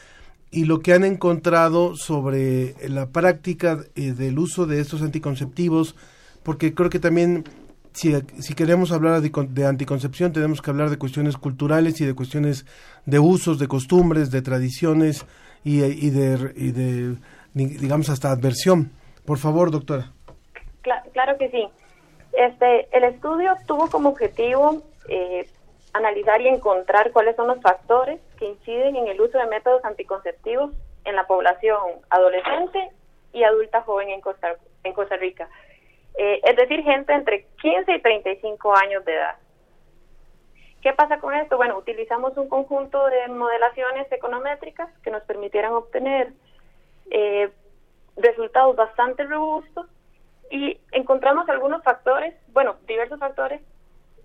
[0.51, 5.95] y lo que han encontrado sobre la práctica eh, del uso de estos anticonceptivos,
[6.43, 7.45] porque creo que también
[7.93, 12.65] si, si queremos hablar de, anticoncepción tenemos que hablar de cuestiones culturales y de cuestiones
[13.05, 15.25] de usos, de costumbres, de tradiciones
[15.63, 17.15] y, y, de, y de,
[17.53, 18.91] digamos, hasta adversión.
[19.25, 20.11] Por favor, doctora.
[20.81, 21.67] Claro, que sí.
[22.33, 25.47] Este, el estudio tuvo como objetivo eh,
[25.93, 30.71] analizar y encontrar cuáles son los factores que inciden en el uso de métodos anticonceptivos
[31.05, 31.77] en la población
[32.09, 32.89] adolescente
[33.33, 35.47] y adulta joven en Costa, en Costa Rica.
[36.17, 39.35] Eh, es decir, gente entre 15 y 35 años de edad.
[40.81, 41.55] ¿Qué pasa con esto?
[41.55, 46.33] Bueno, utilizamos un conjunto de modelaciones econométricas que nos permitieran obtener
[47.11, 47.51] eh,
[48.17, 49.85] resultados bastante robustos
[50.49, 53.61] y encontramos algunos factores, bueno, diversos factores,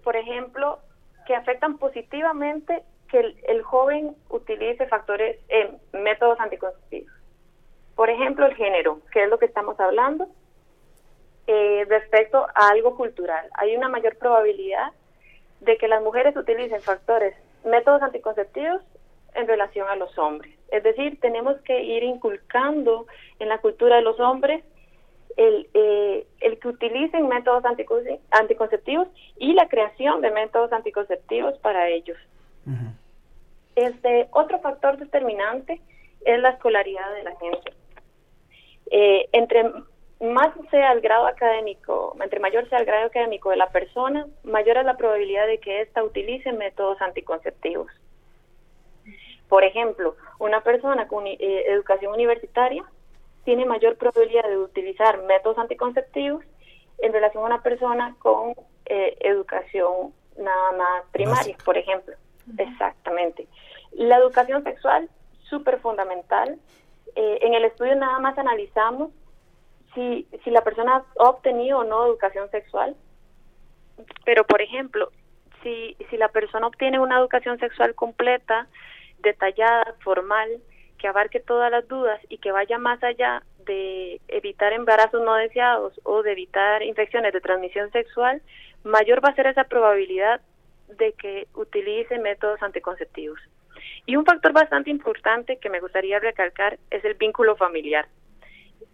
[0.02, 0.78] por ejemplo,
[1.26, 7.12] que afectan positivamente que el, joven utilice factores, eh, métodos anticonceptivos.
[7.94, 10.28] Por ejemplo, el género, que es lo que estamos hablando,
[11.46, 13.48] eh, respecto a algo cultural.
[13.54, 14.92] Hay una mayor probabilidad
[15.60, 17.34] de que las mujeres utilicen factores,
[17.64, 18.82] métodos anticonceptivos
[19.34, 20.54] en relación a los hombres.
[20.70, 23.06] Es decir, tenemos que ir inculcando
[23.38, 24.64] en la cultura de los hombres
[25.36, 27.64] el, eh, el que utilicen métodos
[28.30, 32.18] anticonceptivos y la creación de métodos anticonceptivos para ellos.
[33.74, 35.80] Este otro factor determinante
[36.24, 37.72] es la escolaridad de la gente.
[38.90, 39.64] Eh, entre
[40.20, 44.78] más sea el grado académico, entre mayor sea el grado académico de la persona, mayor
[44.78, 47.90] es la probabilidad de que ésta utilice métodos anticonceptivos.
[49.48, 52.84] Por ejemplo, una persona con eh, educación universitaria
[53.44, 56.44] tiene mayor probabilidad de utilizar métodos anticonceptivos
[56.98, 58.54] en relación a una persona con
[58.86, 62.16] eh, educación nada más primaria, por ejemplo.
[62.58, 63.48] Exactamente.
[63.92, 65.08] La educación sexual,
[65.48, 66.58] súper fundamental.
[67.14, 69.10] Eh, en el estudio nada más analizamos
[69.94, 72.96] si, si la persona ha obtenido o no educación sexual.
[74.24, 75.10] Pero, por ejemplo,
[75.62, 78.66] si, si la persona obtiene una educación sexual completa,
[79.20, 80.60] detallada, formal,
[80.98, 85.98] que abarque todas las dudas y que vaya más allá de evitar embarazos no deseados
[86.04, 88.42] o de evitar infecciones de transmisión sexual,
[88.84, 90.40] mayor va a ser esa probabilidad
[90.88, 93.40] de que utilice métodos anticonceptivos.
[94.06, 98.06] Y un factor bastante importante que me gustaría recalcar es el vínculo familiar.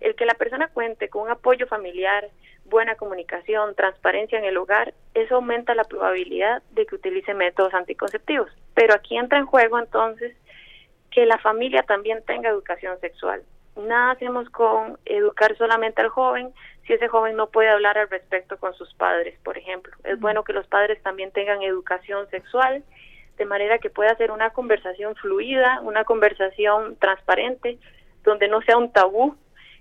[0.00, 2.28] El que la persona cuente con un apoyo familiar,
[2.64, 8.50] buena comunicación, transparencia en el hogar, eso aumenta la probabilidad de que utilice métodos anticonceptivos.
[8.74, 10.34] Pero aquí entra en juego entonces
[11.10, 13.42] que la familia también tenga educación sexual.
[13.76, 16.52] Nada hacemos con educar solamente al joven
[16.86, 19.92] si ese joven no puede hablar al respecto con sus padres, por ejemplo.
[20.04, 22.84] Es bueno que los padres también tengan educación sexual,
[23.36, 27.78] de manera que pueda ser una conversación fluida, una conversación transparente
[28.24, 29.36] donde no sea un tabú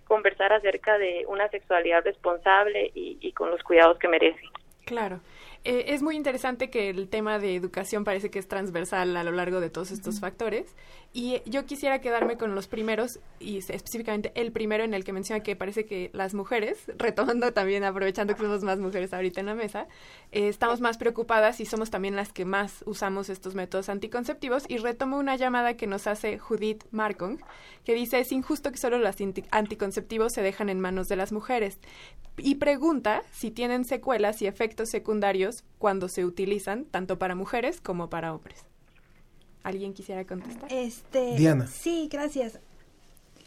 [0.06, 4.42] conversar acerca de una sexualidad responsable y, y con los cuidados que merece.
[4.86, 5.22] Claro.
[5.64, 9.32] Eh, es muy interesante que el tema de educación parece que es transversal a lo
[9.32, 10.76] largo de todos estos factores
[11.14, 15.44] y yo quisiera quedarme con los primeros y específicamente el primero en el que menciona
[15.44, 19.56] que parece que las mujeres, retomando también, aprovechando que somos más mujeres ahorita en la
[19.56, 19.88] mesa,
[20.32, 24.78] eh, estamos más preocupadas y somos también las que más usamos estos métodos anticonceptivos y
[24.78, 27.40] retomo una llamada que nos hace Judith Markong
[27.84, 29.16] que dice es injusto que solo los
[29.52, 31.80] anticonceptivos se dejan en manos de las mujeres
[32.38, 38.10] y pregunta si tienen secuelas y efectos secundarios cuando se utilizan tanto para mujeres como
[38.10, 38.71] para hombres.
[39.64, 40.72] ¿Alguien quisiera contestar?
[40.72, 41.68] Este, Diana.
[41.68, 42.60] Sí, gracias.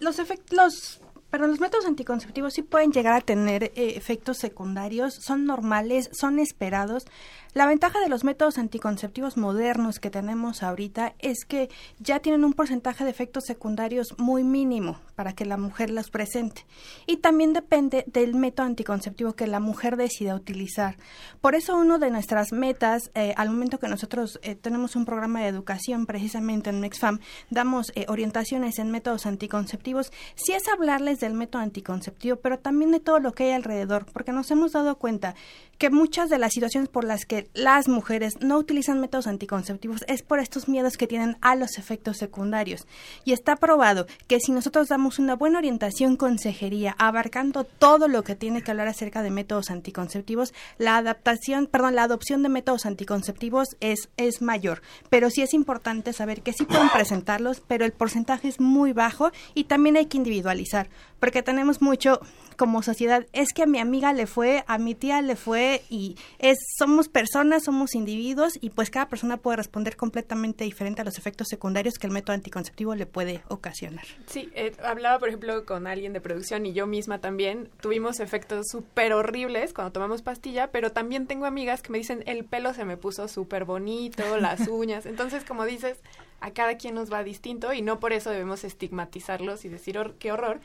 [0.00, 1.00] Los efectos,
[1.30, 6.38] pero los métodos anticonceptivos sí pueden llegar a tener eh, efectos secundarios, son normales, son
[6.38, 7.06] esperados.
[7.55, 12.52] La ventaja de los métodos anticonceptivos modernos que tenemos ahorita es que ya tienen un
[12.52, 16.66] porcentaje de efectos secundarios muy mínimo para que la mujer los presente.
[17.07, 20.96] Y también depende del método anticonceptivo que la mujer decida utilizar.
[21.40, 25.40] Por eso uno de nuestras metas, eh, al momento que nosotros eh, tenemos un programa
[25.42, 31.34] de educación precisamente en MexFam, damos eh, orientaciones en métodos anticonceptivos, sí es hablarles del
[31.34, 35.36] método anticonceptivo, pero también de todo lo que hay alrededor, porque nos hemos dado cuenta
[35.78, 40.22] que muchas de las situaciones por las que las mujeres no utilizan métodos anticonceptivos es
[40.22, 42.86] por estos miedos que tienen a los efectos secundarios.
[43.24, 48.34] Y está probado que si nosotros damos una buena orientación consejería, abarcando todo lo que
[48.34, 53.76] tiene que hablar acerca de métodos anticonceptivos, la adaptación, perdón, la adopción de métodos anticonceptivos
[53.80, 54.82] es, es mayor.
[55.10, 59.30] Pero sí es importante saber que sí pueden presentarlos, pero el porcentaje es muy bajo
[59.54, 60.88] y también hay que individualizar,
[61.20, 62.20] porque tenemos mucho
[62.56, 66.16] como sociedad, es que a mi amiga le fue, a mi tía le fue y
[66.38, 71.18] es somos personas, somos individuos y pues cada persona puede responder completamente diferente a los
[71.18, 74.04] efectos secundarios que el método anticonceptivo le puede ocasionar.
[74.26, 78.66] Sí, eh, hablaba por ejemplo con alguien de producción y yo misma también tuvimos efectos
[78.70, 82.84] súper horribles cuando tomamos pastilla, pero también tengo amigas que me dicen el pelo se
[82.84, 85.98] me puso súper bonito, las uñas, entonces como dices,
[86.40, 90.32] a cada quien nos va distinto y no por eso debemos estigmatizarlos y decir qué
[90.32, 90.60] horror.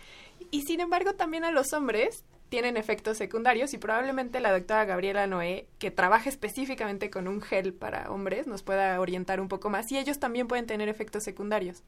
[0.52, 5.28] Y sin embargo también a los hombres tienen efectos secundarios y probablemente la doctora Gabriela
[5.28, 9.92] Noé, que trabaja específicamente con un gel para hombres, nos pueda orientar un poco más
[9.92, 11.84] y ellos también pueden tener efectos secundarios.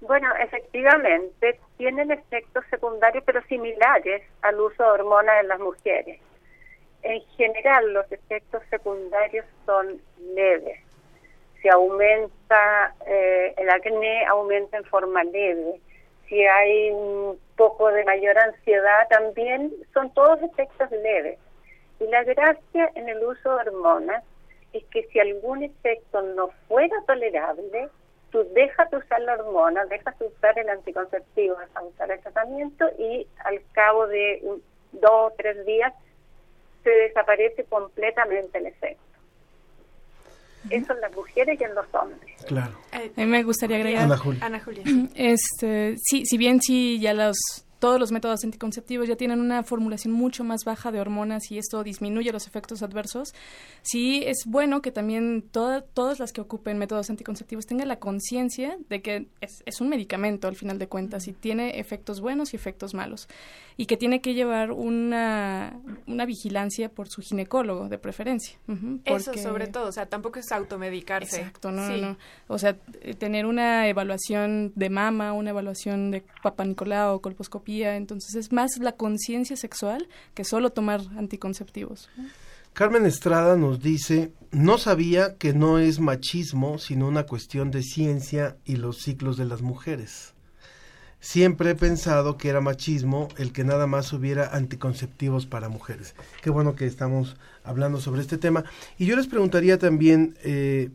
[0.00, 6.20] Bueno, efectivamente, tienen efectos secundarios pero similares al uso de hormonas en las mujeres.
[7.02, 10.00] En general, los efectos secundarios son
[10.34, 10.80] leves.
[11.60, 15.80] Si aumenta eh, el acné, aumenta en forma leve
[16.28, 21.38] si hay un poco de mayor ansiedad también, son todos efectos leves.
[22.00, 24.24] Y la gracia en el uso de hormonas
[24.72, 27.88] es que si algún efecto no fuera tolerable,
[28.30, 32.20] tú dejas de usar la hormona, dejas de usar el anticonceptivo, dejas de usar el
[32.20, 34.42] tratamiento y al cabo de
[34.92, 35.92] dos o tres días
[36.82, 39.13] se desaparece completamente el efecto.
[40.70, 42.34] Eso en las mujeres y en los hombres.
[42.46, 42.72] Claro.
[42.92, 44.04] A mí me gustaría agregar.
[44.04, 44.44] Ana Julia.
[44.44, 44.82] Ana Julia.
[45.14, 50.14] Este, sí, si bien sí ya los todos los métodos anticonceptivos ya tienen una formulación
[50.14, 53.34] mucho más baja de hormonas y esto disminuye los efectos adversos,
[53.82, 59.02] sí es bueno que también todas las que ocupen métodos anticonceptivos tengan la conciencia de
[59.02, 62.94] que es, es, un medicamento al final de cuentas y tiene efectos buenos y efectos
[62.94, 63.28] malos
[63.76, 68.56] y que tiene que llevar una, una vigilancia por su ginecólogo de preferencia.
[69.04, 71.38] Eso sobre todo, o sea, tampoco es automedicarse.
[71.38, 72.16] Exacto, no, no.
[72.46, 72.76] O sea,
[73.18, 77.20] tener una evaluación de mama, una evaluación de papá Nicolau
[77.82, 82.08] entonces es más la conciencia sexual que solo tomar anticonceptivos.
[82.72, 88.56] Carmen Estrada nos dice, no sabía que no es machismo, sino una cuestión de ciencia
[88.64, 90.34] y los ciclos de las mujeres.
[91.20, 96.14] Siempre he pensado que era machismo el que nada más hubiera anticonceptivos para mujeres.
[96.42, 98.64] Qué bueno que estamos hablando sobre este tema.
[98.98, 100.90] Y yo les preguntaría también, eh,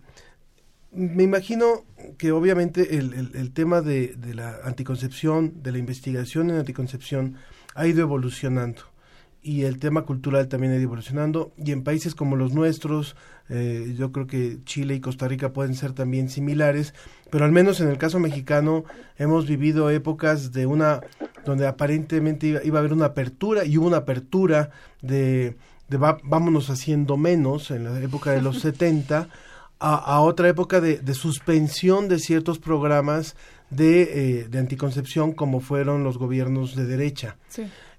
[0.91, 1.85] me imagino
[2.17, 7.35] que obviamente el, el, tema de, de, la anticoncepción, de la investigación en anticoncepción,
[7.75, 8.81] ha ido evolucionando.
[9.41, 11.53] Y el tema cultural también ha ido evolucionando.
[11.57, 13.15] Y en países como los nuestros,
[13.49, 16.93] eh, yo creo que Chile y Costa Rica pueden ser también similares.
[17.29, 18.83] Pero al menos en el caso mexicano
[19.17, 21.01] hemos vivido épocas de una,
[21.45, 24.71] donde aparentemente iba, iba a haber una apertura y hubo una apertura
[25.01, 25.55] de,
[25.87, 29.29] de va, vámonos haciendo menos en la época de los 70
[29.79, 33.35] a, otra época de, suspensión de ciertos programas
[33.69, 37.37] de, eh, de, anticoncepción como fueron los gobiernos de derecha.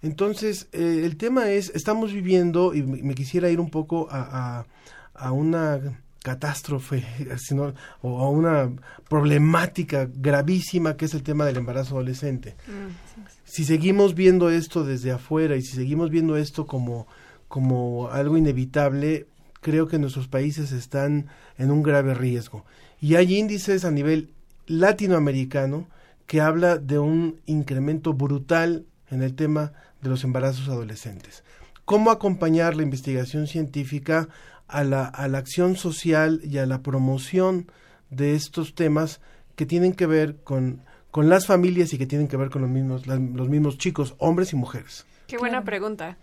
[0.03, 4.67] Entonces, eh, el tema es, estamos viviendo, y me, quisiera ir un poco a,
[5.15, 7.03] a, una catástrofe
[7.39, 7.73] sino,
[8.03, 8.71] o a una
[9.09, 12.57] problemática gravísima que es el tema del embarazo adolescente.
[12.67, 17.07] Mm, Si seguimos viendo esto desde afuera y si seguimos viendo esto como,
[17.49, 19.27] como algo inevitable,
[19.61, 22.65] creo que nuestros países están en un grave riesgo.
[23.01, 24.31] Y hay índices a nivel
[24.67, 25.89] latinoamericano
[26.27, 31.43] que habla de un incremento brutal en el tema de los embarazos adolescentes.
[31.85, 34.29] ¿Cómo acompañar la investigación científica
[34.69, 37.67] a la, a la acción social y a la promoción
[38.11, 39.21] de estos temas
[39.57, 42.71] que tienen que ver con, con las familias y que tienen que ver con los
[42.71, 45.07] mismos, los mismos chicos, hombres y mujeres?
[45.27, 46.17] Qué buena pregunta.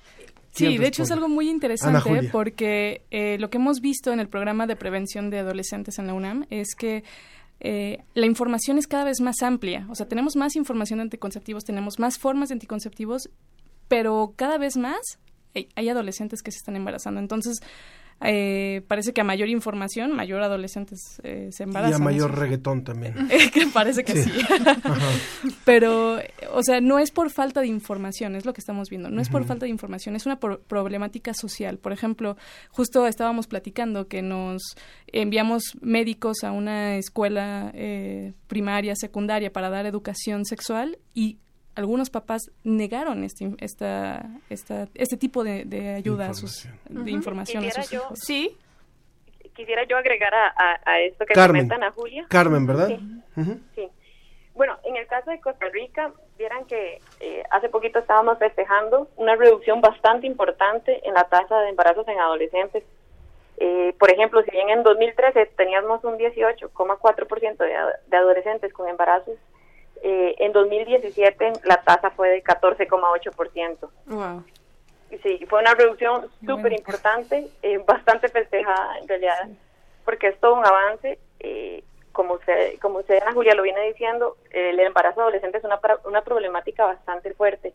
[0.57, 4.19] Sí, ¿Quién de hecho es algo muy interesante porque eh, lo que hemos visto en
[4.19, 7.03] el programa de prevención de adolescentes en la UNAM es que
[7.59, 9.85] eh, la información es cada vez más amplia.
[9.89, 13.29] O sea, tenemos más información de anticonceptivos, tenemos más formas de anticonceptivos,
[13.87, 15.19] pero cada vez más
[15.53, 17.19] hay, hay adolescentes que se están embarazando.
[17.19, 17.59] Entonces,
[18.21, 22.01] eh, parece que a mayor información, mayor adolescentes eh, se Y embarazan.
[22.01, 23.13] a mayor Eso- reggaetón también.
[23.29, 24.31] Eh, que parece que sí.
[25.65, 26.17] Pero,
[26.53, 29.09] o sea, no es por falta de información, es lo que estamos viendo.
[29.09, 31.77] No es por falta de información, es una pro- problemática social.
[31.77, 32.37] Por ejemplo,
[32.69, 34.61] justo estábamos platicando que nos
[35.07, 41.37] enviamos médicos a una escuela eh, primaria, secundaria para dar educación sexual y
[41.77, 47.63] algunos papás negaron este, esta, esta, este tipo de, de ayuda a sus, de información
[47.63, 48.09] a Quisiera yo-.
[48.15, 48.57] Sí.
[49.55, 51.67] Quisiera yo agregar a, a- a esto que Carmen.
[51.67, 52.25] comentan a Julia.
[52.29, 52.89] Carmen, ¿verdad?
[53.75, 53.87] Sí.
[54.53, 59.35] Bueno, en el caso de Costa Rica, vieran que eh, hace poquito estábamos festejando una
[59.35, 62.83] reducción bastante importante en la tasa de embarazos en adolescentes.
[63.59, 67.73] Eh, por ejemplo, si bien en 2013 teníamos un 18,4% de,
[68.07, 69.35] de adolescentes con embarazos,
[70.03, 73.89] eh, en 2017 la tasa fue de 14,8%.
[74.07, 74.43] Wow.
[75.23, 79.47] Sí, fue una reducción súper importante, eh, bastante festejada en realidad,
[80.03, 81.19] porque es todo un avance.
[81.39, 85.79] eh, como usted, como usted, Ana Julia, lo viene diciendo, el embarazo adolescente es una,
[86.05, 87.73] una problemática bastante fuerte.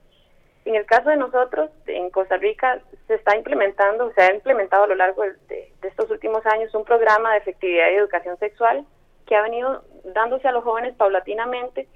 [0.64, 4.86] En el caso de nosotros, en Costa Rica, se está implementando, se ha implementado a
[4.88, 8.84] lo largo de, de- de estos últimos años un programa de efectividad y educación sexual
[9.26, 11.86] que ha venido dándose a los jóvenes paulatinamente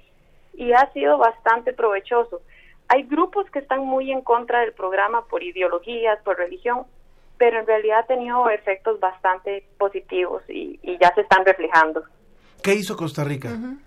[0.57, 2.41] y ha sido bastante provechoso.
[2.89, 6.85] Hay grupos que están muy en contra del programa por ideologías, por religión,
[7.37, 12.03] pero en realidad ha tenido efectos bastante positivos y, y ya se están reflejando.
[12.63, 13.49] ¿Qué hizo Costa Rica?
[13.49, 13.79] En,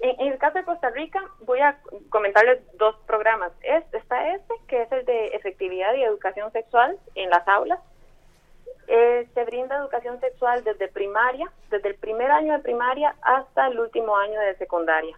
[0.00, 1.78] en el caso de Costa Rica, voy a
[2.10, 3.52] comentarles dos programas.
[3.62, 7.78] Es, está este, que es el de efectividad y educación sexual en las aulas.
[8.88, 13.78] Eh, se brinda educación sexual desde primaria, desde el primer año de primaria hasta el
[13.78, 15.16] último año de secundaria.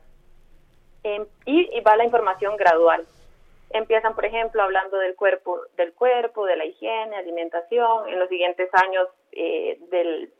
[1.04, 3.04] Em, y, va la información gradual.
[3.70, 8.08] Empiezan, por ejemplo, hablando del cuerpo, del cuerpo, de la higiene, alimentación.
[8.08, 10.32] En los siguientes años eh, del,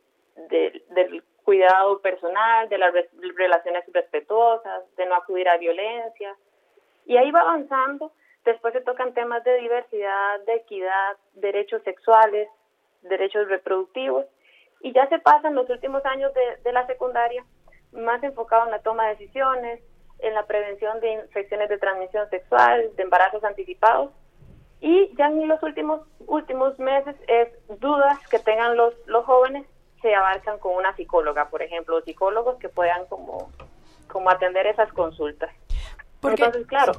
[0.49, 6.35] del, cuidado personal, de las re- relaciones respetuosas, de no acudir a violencia.
[7.05, 8.11] Y ahí va avanzando.
[8.43, 12.49] Después se tocan temas de diversidad, de equidad, derechos sexuales,
[13.03, 14.25] derechos reproductivos.
[14.81, 17.45] Y ya se pasan los últimos años de, de la secundaria
[17.91, 19.81] más enfocado en la toma de decisiones,
[20.19, 24.11] en la prevención de infecciones de transmisión sexual, de embarazos anticipados.
[24.81, 27.49] Y ya en los últimos últimos meses es
[27.79, 29.65] dudas que tengan los, los jóvenes
[30.01, 33.51] se abarcan con una psicóloga, por ejemplo, psicólogos que puedan como,
[34.07, 35.51] como atender esas consultas.
[36.19, 36.93] Porque- Entonces, claro,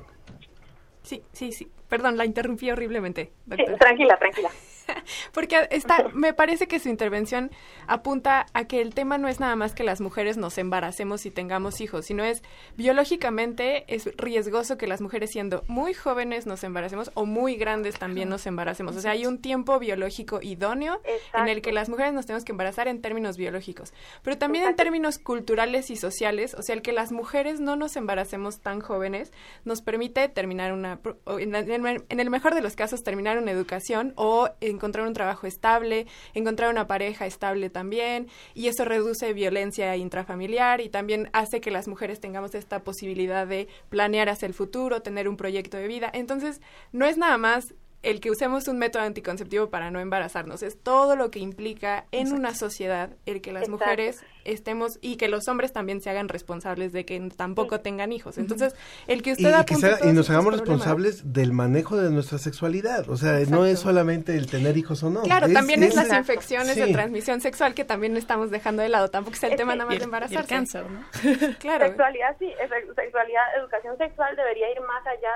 [1.03, 1.71] Sí, sí, sí.
[1.89, 3.33] Perdón, la interrumpí horriblemente.
[3.57, 4.51] sí, tranquila, tranquila.
[5.33, 7.51] Porque está, me parece que su intervención
[7.87, 11.31] apunta a que el tema no es nada más que las mujeres nos embaracemos y
[11.31, 12.43] tengamos hijos, sino es
[12.77, 18.29] biológicamente es riesgoso que las mujeres siendo muy jóvenes nos embaracemos o muy grandes también
[18.29, 18.97] nos embaracemos.
[18.97, 21.01] O sea, hay un tiempo biológico idóneo
[21.43, 24.77] en el que las mujeres nos tenemos que embarazar en términos biológicos, pero también en
[24.77, 29.33] términos culturales y sociales, o sea, el que las mujeres no nos embaracemos tan jóvenes
[29.65, 31.01] nos permite terminar una,
[31.39, 35.47] en, el- en el mejor de los casos, terminar una educación o encontrar un trabajo
[35.47, 41.71] estable, encontrar una pareja estable también, y eso reduce violencia intrafamiliar y también hace que
[41.71, 46.11] las mujeres tengamos esta posibilidad de planear hacia el futuro, tener un proyecto de vida.
[46.13, 46.61] Entonces,
[46.93, 51.17] no es nada más el que usemos un método anticonceptivo para no embarazarnos, es todo
[51.17, 53.85] lo que implica en una sociedad el que las Exacto.
[53.85, 58.39] mujeres estemos y que los hombres también se hagan responsables de que tampoco tengan hijos.
[58.39, 58.75] Entonces,
[59.07, 62.39] el que Y, usted y que y nos hagamos problemas- responsables del manejo de nuestra
[62.39, 63.09] sexualidad.
[63.11, 65.23] O sea, no es solamente el tener hijos o no.
[65.23, 69.09] Claro, también es, las infecciones de transmisión sexual que también estamos dejando de lado.
[69.09, 70.35] Tampoco es el Es tema que- nada y más de embarazarse.
[70.35, 71.01] y el cáncer, ¿no?
[71.59, 71.87] claro.
[71.87, 72.53] Sexualidad, sí,
[72.95, 75.33] sexualidad, educación sexual debería ir más allá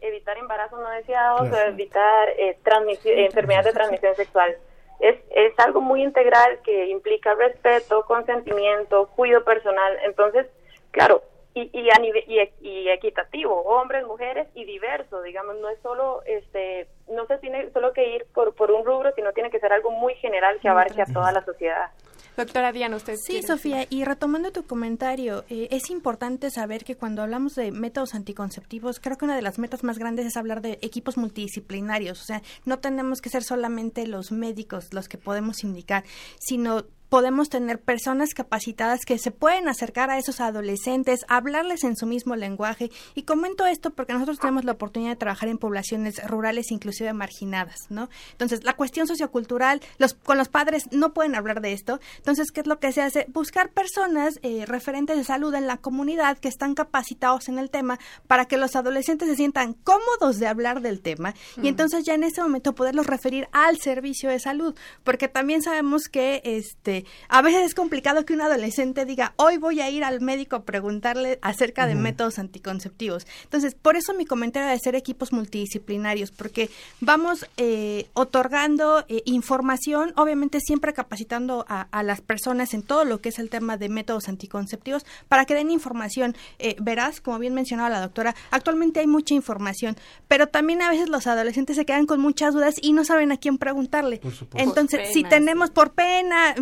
[0.00, 1.70] de evitar embarazos no deseados Claro.
[1.70, 2.56] o evitar eh,
[3.04, 4.56] eh, enfermedades de transmisión sexual.
[5.02, 9.98] Es, es algo muy integral que implica respeto, consentimiento, cuidado personal.
[10.04, 10.46] Entonces,
[10.92, 11.22] claro,
[11.54, 16.22] y, y, a nivel, y, y, equitativo, hombres, mujeres y diverso, digamos, no es solo,
[16.24, 19.72] este, no se tiene solo que ir por, por un rubro, sino tiene que ser
[19.72, 21.90] algo muy general que abarque a toda la sociedad.
[22.36, 23.16] Doctora Diana, usted.
[23.16, 28.14] Sí, Sofía, y retomando tu comentario, eh, es importante saber que cuando hablamos de métodos
[28.14, 32.20] anticonceptivos, creo que una de las metas más grandes es hablar de equipos multidisciplinarios.
[32.20, 36.04] O sea, no tenemos que ser solamente los médicos los que podemos indicar,
[36.38, 42.06] sino podemos tener personas capacitadas que se pueden acercar a esos adolescentes, hablarles en su
[42.06, 42.90] mismo lenguaje.
[43.14, 47.90] Y comento esto porque nosotros tenemos la oportunidad de trabajar en poblaciones rurales, inclusive marginadas,
[47.90, 48.08] ¿no?
[48.30, 52.00] Entonces, la cuestión sociocultural, los, con los padres no pueden hablar de esto.
[52.16, 53.26] Entonces, ¿qué es lo que se hace?
[53.28, 57.98] Buscar personas eh, referentes de salud en la comunidad que están capacitados en el tema
[58.26, 62.24] para que los adolescentes se sientan cómodos de hablar del tema y entonces ya en
[62.24, 67.62] ese momento poderlos referir al servicio de salud, porque también sabemos que este a veces
[67.62, 71.86] es complicado que un adolescente diga, hoy voy a ir al médico a preguntarle acerca
[71.86, 73.26] de métodos anticonceptivos.
[73.44, 80.12] Entonces, por eso mi comentario de ser equipos multidisciplinarios, porque vamos eh, otorgando eh, información,
[80.16, 84.28] obviamente siempre capacitando a, las personas en todo lo que es el tema de métodos
[84.28, 88.34] anticonceptivos para que den información eh, veraz, como bien mencionaba la doctora.
[88.50, 89.96] Actualmente hay mucha información,
[90.28, 93.36] pero también a veces los adolescentes se quedan con muchas dudas y no saben a
[93.36, 94.20] quién preguntarle.
[94.54, 96.54] Entonces, si tenemos por pena,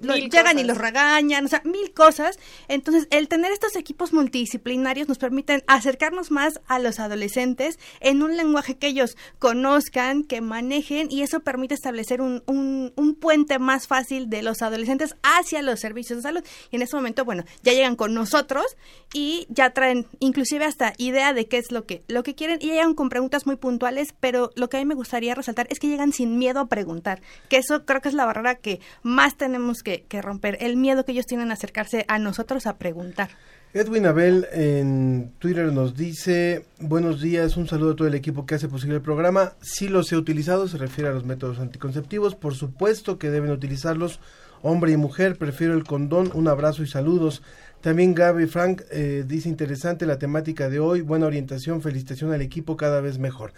[0.00, 2.38] llegan y los regañan, o sea, mil cosas.
[2.68, 8.36] Entonces, el tener estos equipos multidisciplinarios nos permiten acercarnos más a los adolescentes en un
[8.36, 13.86] lenguaje que ellos conozcan, que manejen, y eso permite establecer un, un, un puente más
[13.86, 16.44] fácil de los adolescentes hacia los servicios de salud.
[16.70, 18.64] Y en ese momento, bueno, ya llegan con nosotros
[19.12, 22.66] y ya traen inclusive hasta idea de qué es lo que, lo que quieren y
[22.66, 25.88] llegan con preguntas muy puntuales, pero lo que a mí me gustaría resaltar es que
[25.88, 29.65] llegan sin miedo a preguntar, que eso creo que es la barrera que más tenemos
[29.82, 33.30] que, romper, el miedo que ellos tienen a acercarse a nosotros a preguntar.
[33.72, 38.54] Edwin Abel en Twitter nos dice, buenos días, un saludo a todo el equipo que
[38.54, 39.52] hace posible el programa.
[39.60, 44.20] Si los he utilizado, se refiere a los métodos anticonceptivos, por supuesto que deben utilizarlos
[44.62, 47.42] hombre y mujer, prefiero el condón, un abrazo y saludos.
[47.80, 52.76] También Gaby Frank eh, dice interesante la temática de hoy, buena orientación, felicitación al equipo
[52.76, 53.52] cada vez mejor.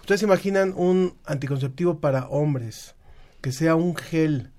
[0.00, 2.94] ¿Ustedes imaginan un anticonceptivo para hombres
[3.40, 4.52] que sea un gel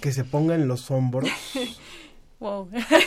[0.00, 1.28] que se ponga en los hombros.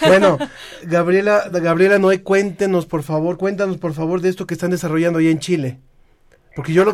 [0.08, 0.38] Bueno,
[0.84, 5.28] Gabriela, Gabriela Noé, cuéntenos por favor, cuéntanos por favor de esto que están desarrollando ahí
[5.28, 5.80] en Chile.
[6.56, 6.86] Porque yo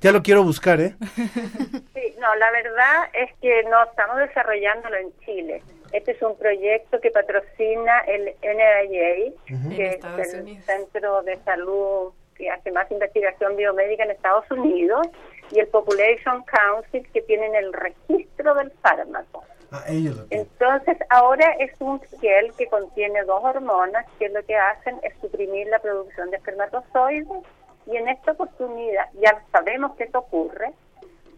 [0.00, 0.94] ya, lo quiero buscar, ¿eh?
[1.16, 5.62] Sí, no, la verdad es que no estamos desarrollándolo en Chile.
[5.90, 9.32] Este es un proyecto que patrocina el NIA,
[9.76, 15.06] que es el Centro de Salud que hace más investigación biomédica en Estados Unidos
[15.50, 19.44] y el Population Council que tienen el registro del fármaco.
[19.70, 25.14] Ah, Entonces, ahora es un gel que contiene dos hormonas que lo que hacen es
[25.20, 27.42] suprimir la producción de espermatozoides
[27.86, 30.72] y en esta oportunidad ya sabemos que esto ocurre,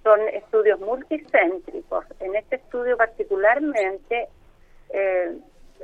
[0.03, 2.05] son estudios multicéntricos.
[2.21, 4.29] En este estudio particularmente
[4.91, 5.39] eh,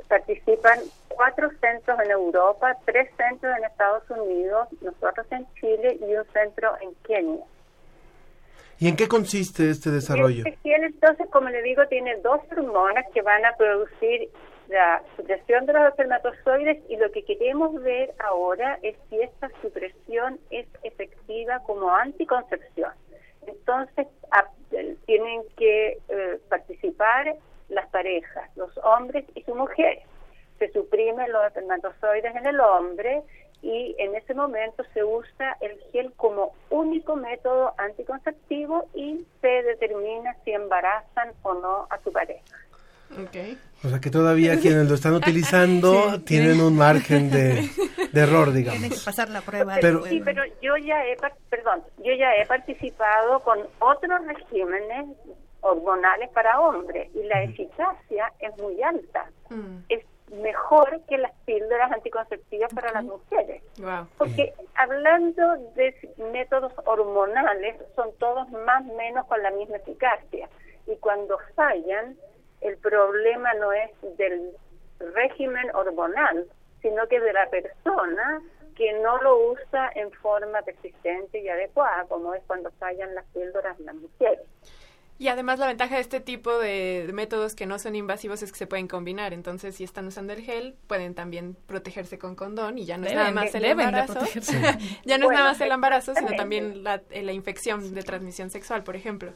[0.07, 6.25] participan cuatro centros en Europa, tres centros en Estados Unidos, nosotros en Chile y un
[6.31, 7.43] centro en Kenia.
[8.79, 10.43] ¿Y en qué consiste este desarrollo?
[10.45, 10.63] Este
[11.03, 14.29] entonces, como le digo, tiene dos hormonas que van a producir
[14.69, 20.39] la supresión de los espermatozoides y lo que queremos ver ahora es si esta supresión
[20.49, 22.91] es efectiva como anticoncepción.
[23.45, 24.07] Entonces,
[25.05, 27.35] tienen que eh, participar
[27.67, 30.03] las parejas, los hombres y sus mujeres.
[30.59, 33.23] Se suprimen los espermatozoides en el hombre
[33.63, 40.35] y en ese momento se usa el gel como único método anticonceptivo y se determina
[40.43, 42.57] si embarazan o no a su pareja.
[43.27, 43.57] Okay.
[43.83, 47.69] O sea que todavía quienes lo están utilizando tienen un margen de,
[48.13, 48.79] error, digamos.
[48.81, 49.77] Tienen que pasar la prueba.
[49.79, 51.15] Pero, sí, pero yo ya he,
[51.49, 55.07] perdón, yo ya he participado con otros regímenes
[55.61, 59.25] hormonales para hombres y la eficacia es muy alta.
[59.49, 59.77] Mm.
[59.87, 60.03] Es
[60.41, 63.63] mejor que las píldoras anticonceptivas para las mujeres.
[64.17, 65.95] Porque hablando de
[66.31, 70.49] métodos hormonales, son todos más o menos con la misma eficacia.
[70.87, 72.17] Y cuando fallan,
[72.61, 74.51] el problema no es del
[74.99, 76.47] régimen hormonal,
[76.81, 78.41] sino que de la persona
[78.75, 83.79] que no lo usa en forma persistente y adecuada, como es cuando fallan las píldoras
[83.79, 84.47] en las mujeres.
[85.23, 88.57] Y además la ventaja de este tipo de, métodos que no son invasivos es que
[88.57, 89.31] se pueden combinar.
[89.31, 93.15] Entonces, si están usando el gel, pueden también protegerse con condón y ya no es
[93.15, 94.19] nada más el embarazo.
[95.05, 98.83] ya no es nada más el embarazo, sino también la, la infección de transmisión sexual,
[98.83, 99.31] por ejemplo.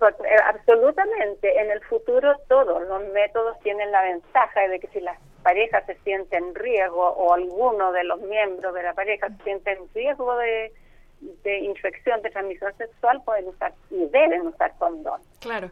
[0.00, 1.60] Pues, eh, absolutamente.
[1.60, 5.94] En el futuro todos los métodos tienen la ventaja de que si las parejas se
[6.02, 10.36] sienten en riesgo o alguno de los miembros de la pareja se siente en riesgo
[10.38, 10.72] de,
[11.20, 15.20] de infección de transmisión sexual, pueden usar y deben usar condón.
[15.40, 15.70] Claro.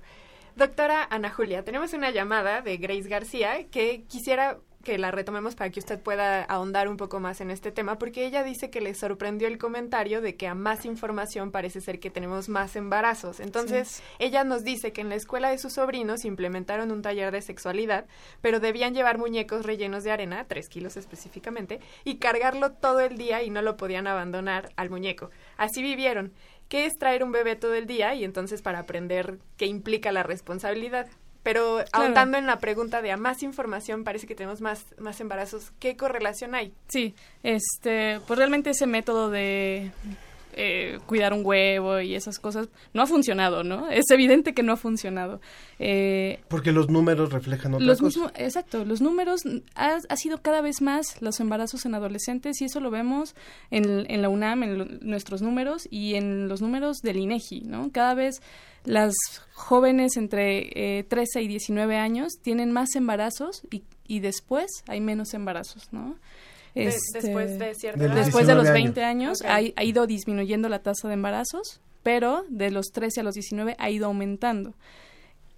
[0.56, 4.56] Doctora Ana Julia, tenemos una llamada de Grace García que quisiera
[4.86, 8.24] que la retomemos para que usted pueda ahondar un poco más en este tema, porque
[8.24, 12.08] ella dice que le sorprendió el comentario de que a más información parece ser que
[12.08, 13.40] tenemos más embarazos.
[13.40, 17.42] Entonces, ella nos dice que en la escuela de sus sobrinos implementaron un taller de
[17.42, 18.06] sexualidad,
[18.40, 23.42] pero debían llevar muñecos rellenos de arena, tres kilos específicamente, y cargarlo todo el día
[23.42, 25.30] y no lo podían abandonar al muñeco.
[25.56, 26.32] Así vivieron.
[26.68, 28.14] ¿Qué es traer un bebé todo el día?
[28.14, 31.08] Y entonces para aprender qué implica la responsabilidad.
[31.46, 35.70] Pero ahondando en la pregunta de a más información, parece que tenemos más, más embarazos.
[35.78, 36.72] ¿Qué correlación hay?
[36.88, 39.92] Sí, este, pues realmente ese método de
[40.56, 43.88] eh, cuidar un huevo y esas cosas no ha funcionado, ¿no?
[43.90, 45.40] Es evidente que no ha funcionado.
[45.78, 48.32] Eh, Porque los números reflejan otra los cosa.
[48.36, 49.42] exacto, los números
[49.74, 53.34] ha, ha, sido cada vez más los embarazos en adolescentes y eso lo vemos
[53.70, 57.90] en, en la UNAM, en nuestros números y en los números del INEGI, ¿no?
[57.92, 58.40] Cada vez
[58.86, 59.14] las
[59.52, 65.34] jóvenes entre eh, 13 y 19 años tienen más embarazos y, y después hay menos
[65.34, 66.16] embarazos, ¿no?
[66.76, 69.72] Este, después de cierta de después de los 20 años, okay.
[69.76, 73.76] ha, ha, ido disminuyendo la tasa de embarazos, pero de los 13 a los 19
[73.78, 74.74] ha ido aumentando.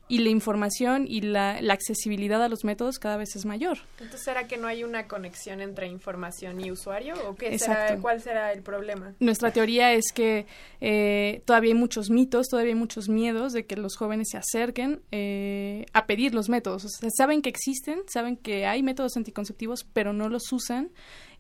[0.09, 3.79] Y la información y la, la, accesibilidad a los métodos cada vez es mayor.
[3.99, 7.15] Entonces, ¿será que no hay una conexión entre información y usuario?
[7.29, 9.15] ¿O qué será, cuál será el problema?
[9.21, 10.47] Nuestra teoría es que
[10.81, 15.03] eh, todavía hay muchos mitos, todavía hay muchos miedos de que los jóvenes se acerquen
[15.13, 16.85] eh, a pedir los métodos.
[16.85, 20.91] O sea, saben que existen, saben que hay métodos anticonceptivos, pero no los usan.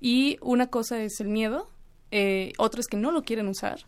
[0.00, 1.70] Y una cosa es el miedo,
[2.10, 3.80] eh, otra es que no lo quieren usar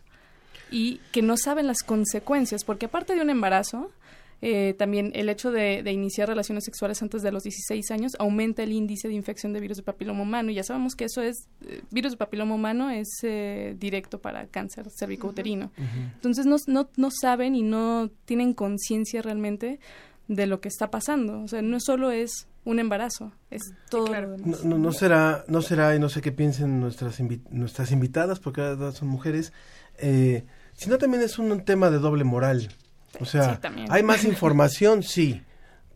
[0.71, 3.91] y que no saben las consecuencias, porque aparte de un embarazo,
[4.41, 8.63] eh, también el hecho de, de, iniciar relaciones sexuales antes de los 16 años aumenta
[8.63, 11.47] el índice de infección de virus de papiloma humano y ya sabemos que eso es
[11.67, 15.71] eh, virus de papiloma humano es eh, directo para cáncer cervicouterino.
[15.77, 16.13] Uh -huh.
[16.15, 19.79] Entonces no, no, no saben y no tienen conciencia realmente
[20.27, 21.41] de lo que está pasando.
[21.41, 24.37] O sea, no solo es un embarazo, es todo sí, claro.
[24.37, 28.39] No, no, no, será, no será, y no sé qué piensen nuestras, invi nuestras invitadas,
[28.39, 29.51] porque todas son mujeres,
[29.97, 32.69] eh, sino también es un tema de doble moral.
[33.19, 35.41] O sea, sí, hay más información, sí,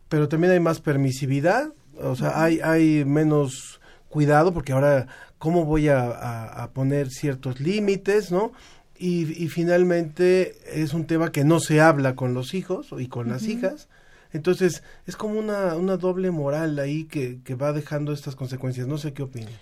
[0.08, 5.06] pero también hay más permisividad, o sea, hay, hay menos cuidado, porque ahora,
[5.38, 8.52] ¿cómo voy a, a, a poner ciertos límites, no?
[8.98, 13.26] Y, y, finalmente es un tema que no se habla con los hijos y con
[13.26, 13.32] uh -huh.
[13.32, 13.88] las hijas.
[14.32, 18.86] Entonces, es como una, una doble moral ahí que, que va dejando estas consecuencias.
[18.86, 19.52] No sé qué opinan.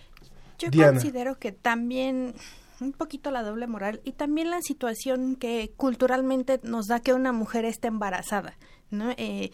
[0.59, 0.93] Yo Diana.
[0.93, 2.35] considero que también
[2.81, 7.33] un poquito la doble moral y también la situación que culturalmente nos da que una
[7.33, 8.57] mujer esté embarazada,
[8.91, 9.11] ¿no?
[9.17, 9.51] Eh,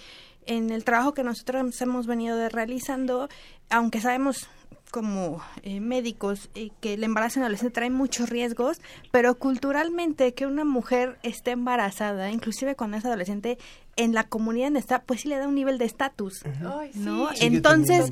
[0.46, 3.28] en el trabajo que nosotros hemos venido de realizando,
[3.68, 4.48] aunque sabemos
[4.90, 8.80] como eh, médicos eh, que el embarazo en adolescente trae muchos riesgos,
[9.10, 13.58] pero culturalmente que una mujer esté embarazada, inclusive cuando es adolescente,
[13.96, 16.94] en la comunidad donde está, pues sí le da un nivel de estatus, uh -huh.
[16.94, 17.28] ¿no?
[17.34, 17.46] Sí.
[17.46, 18.10] Entonces,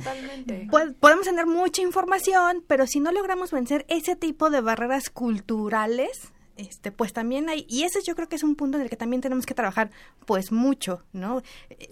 [0.71, 6.33] pues, podemos tener mucha información, pero si no logramos vencer ese tipo de barreras culturales,
[6.59, 8.97] este, pues también hay, y ese yo creo que es un punto en el que
[8.97, 9.91] también tenemos que trabajar
[10.27, 11.43] pues mucho, ¿no?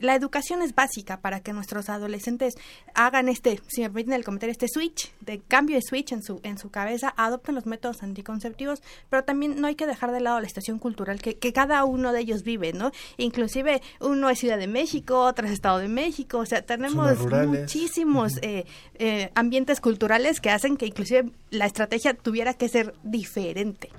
[0.01, 2.55] La educación es básica para que nuestros adolescentes
[2.95, 6.41] hagan este, si me permiten el comentario, este switch, de cambio de switch en su,
[6.43, 10.41] en su cabeza, adopten los métodos anticonceptivos, pero también no hay que dejar de lado
[10.41, 12.91] la situación cultural que, que cada uno de ellos vive, ¿no?
[13.17, 18.35] Inclusive uno es Ciudad de México, otro es Estado de México, o sea, tenemos muchísimos
[18.35, 18.41] uh -huh.
[18.43, 18.67] eh,
[18.99, 23.91] eh, ambientes culturales que hacen que inclusive la estrategia tuviera que ser diferente.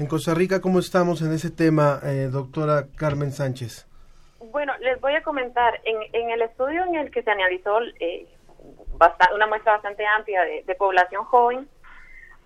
[0.00, 3.86] En Costa Rica, ¿cómo estamos en ese tema, eh, doctora Carmen Sánchez?
[4.50, 8.26] Bueno, les voy a comentar, en, en el estudio en el que se analizó eh,
[8.96, 11.68] bastante, una muestra bastante amplia de, población joven,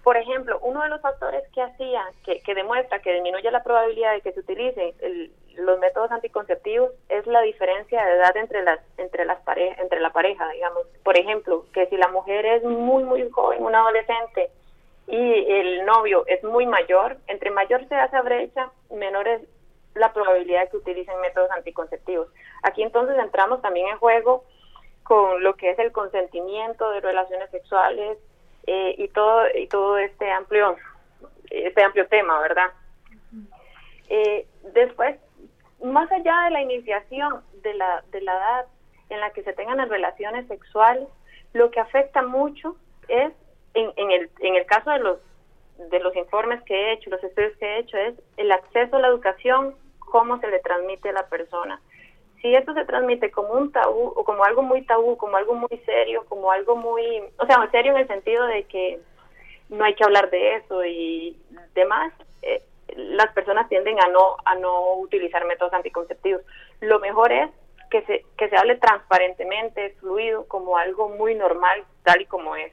[0.02, 4.14] por ejemplo, uno de los factores que hacía, que, que demuestra que disminuye la probabilidad
[4.14, 8.80] de que se utilicen el, los métodos anticonceptivos es la diferencia de edad entre las
[8.98, 9.38] entre las
[9.78, 10.82] entre la pareja, digamos.
[11.04, 14.50] Por ejemplo, que si la mujer es muy muy joven, una adolescente,
[15.06, 19.42] y el novio es muy mayor, entre mayor sea esa brecha, menor es
[19.94, 22.28] la probabilidad de que utilicen métodos anticonceptivos.
[22.62, 24.44] Aquí entonces entramos también en juego
[25.02, 28.18] con lo que es el consentimiento de relaciones sexuales
[28.66, 30.76] eh, y todo y todo este amplio
[31.50, 32.70] este amplio tema, ¿verdad?
[34.08, 35.16] Eh, después,
[35.82, 38.66] más allá de la iniciación de la de la edad
[39.10, 41.06] en la que se tengan las relaciones sexuales,
[41.52, 42.76] lo que afecta mucho
[43.08, 43.32] es
[43.74, 45.18] en, en, el, en el caso de los,
[45.90, 49.00] de los informes que he hecho, los estudios que he hecho, es el acceso a
[49.00, 51.80] la educación cómo se le transmite a la persona.
[52.40, 55.76] Si esto se transmite como un tabú o como algo muy tabú, como algo muy
[55.84, 59.00] serio, como algo muy, o sea, serio en el sentido de que
[59.70, 61.36] no hay que hablar de eso y
[61.74, 62.12] demás,
[62.42, 62.62] eh,
[62.94, 66.42] las personas tienden a no a no utilizar métodos anticonceptivos.
[66.80, 67.50] Lo mejor es
[67.90, 72.72] que se que se hable transparentemente, fluido, como algo muy normal, tal y como es.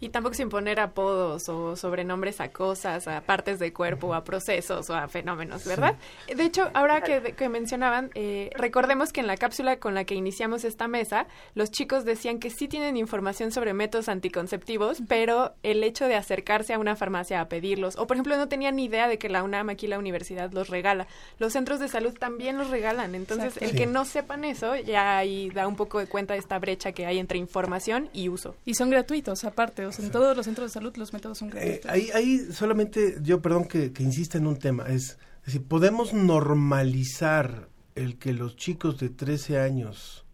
[0.00, 4.88] Y tampoco sin poner apodos o sobrenombres a cosas, a partes del cuerpo, a procesos
[4.90, 5.96] o a fenómenos, ¿verdad?
[6.34, 10.14] De hecho, ahora que, que mencionaban, eh, recordemos que en la cápsula con la que
[10.14, 15.82] iniciamos esta mesa, los chicos decían que sí tienen información sobre métodos anticonceptivos, pero el
[15.82, 19.08] hecho de acercarse a una farmacia a pedirlos, o por ejemplo no tenían ni idea
[19.08, 21.06] de que la UNAM aquí la universidad los regala.
[21.38, 23.64] Los centros de salud también los regalan, entonces Exacto.
[23.64, 26.92] el que no sepan eso ya ahí da un poco de cuenta de esta brecha
[26.92, 28.54] que hay entre información y uso.
[28.64, 29.87] Y son gratuitos, aparte.
[29.98, 33.66] En todos los centros de salud los métodos son Eh, ahí, ahí solamente, yo perdón
[33.66, 39.08] que, que insista en un tema, es decir, podemos normalizar el que los chicos de
[39.08, 40.24] 13 años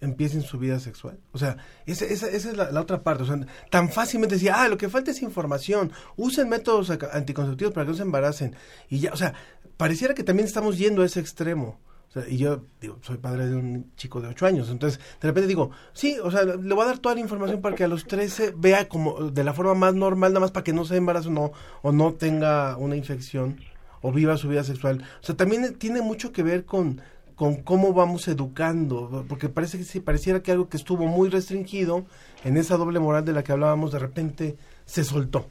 [0.00, 1.18] empiecen su vida sexual.
[1.32, 1.56] O sea,
[1.86, 3.22] esa, esa, esa es la, la otra parte.
[3.22, 3.38] O sea,
[3.70, 7.96] tan fácilmente decir, ah, lo que falta es información, usen métodos anticonceptivos para que no
[7.96, 8.54] se embaracen.
[8.88, 9.34] Y ya, o sea,
[9.76, 11.80] pareciera que también estamos yendo a ese extremo.
[12.28, 15.70] Y yo digo, soy padre de un chico de 8 años, entonces de repente digo,
[15.92, 18.54] sí, o sea, le voy a dar toda la información para que a los 13
[18.56, 21.32] vea como de la forma más normal, nada más para que no se embarace o
[21.32, 21.52] no,
[21.82, 23.58] o no tenga una infección
[24.00, 25.02] o viva su vida sexual.
[25.22, 27.00] O sea, también tiene mucho que ver con,
[27.34, 32.04] con cómo vamos educando, porque parece que sí, pareciera que algo que estuvo muy restringido
[32.44, 35.48] en esa doble moral de la que hablábamos, de repente se soltó.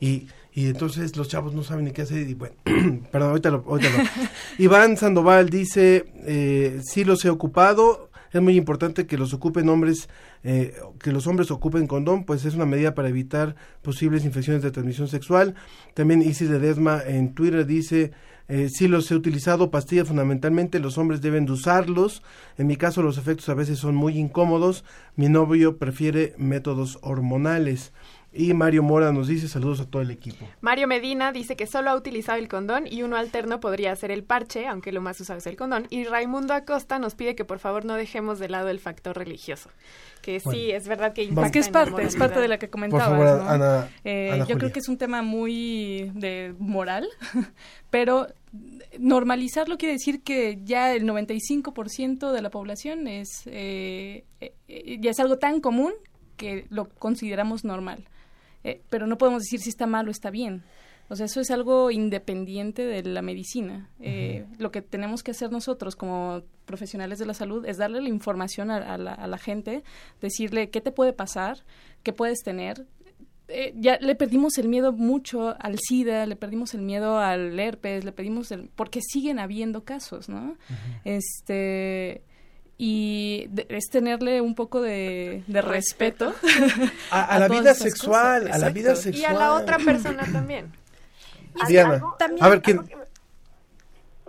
[0.00, 2.54] Y, y entonces los chavos no saben ni qué hacer y bueno,
[3.10, 4.04] perdón, ahorita lo, ahorita lo.
[4.64, 10.08] Iván Sandoval dice, eh, sí los he ocupado, es muy importante que los ocupen hombres,
[10.42, 14.70] eh, que los hombres ocupen condón, pues es una medida para evitar posibles infecciones de
[14.70, 15.54] transmisión sexual.
[15.94, 18.12] También Isis Ledesma en Twitter dice,
[18.48, 22.22] eh, sí los he utilizado, pastillas fundamentalmente, los hombres deben de usarlos.
[22.58, 24.84] En mi caso los efectos a veces son muy incómodos.
[25.16, 27.92] Mi novio prefiere métodos hormonales.
[28.34, 30.48] Y Mario Mora nos dice saludos a todo el equipo.
[30.62, 34.24] Mario Medina dice que solo ha utilizado el condón y uno alterno podría ser el
[34.24, 35.86] parche, aunque lo más usado es el condón.
[35.90, 39.68] Y Raimundo Acosta nos pide que por favor no dejemos de lado el factor religioso.
[40.22, 43.08] Que sí, es verdad que Es que es parte, es parte de la que comentabas,
[43.08, 43.48] favor, ¿no?
[43.50, 47.08] Ana- Eh, Ana yo creo que es un tema muy de moral,
[47.90, 48.28] pero
[48.98, 55.10] normalizarlo quiere decir que ya el 95% de la población es eh, eh, eh, ya
[55.10, 55.92] es algo tan común
[56.36, 58.04] que lo consideramos normal.
[58.64, 60.62] Eh, pero no podemos decir si está mal o está bien.
[61.08, 63.90] O sea, eso es algo independiente de la medicina.
[64.00, 68.08] Eh, Lo que tenemos que hacer nosotros como profesionales de la salud es darle la
[68.08, 69.84] información a, a la, a la gente,
[70.20, 71.64] decirle qué te puede pasar,
[72.02, 72.86] qué puedes tener.
[73.48, 78.04] Eh, ya le perdimos el miedo mucho al SIDA, le perdimos el miedo al herpes,
[78.04, 78.70] le perdimos el...
[78.74, 80.56] porque siguen habiendo casos, ¿no?
[81.04, 82.22] Este
[82.84, 86.34] y de- es tenerle un poco de, de respeto
[87.12, 88.56] A, a la vida sexual, cosas.
[88.56, 89.22] a la vida sexual.
[89.22, 90.72] Y a la otra persona también.
[91.68, 92.02] Diana,
[92.40, 92.80] a ver quién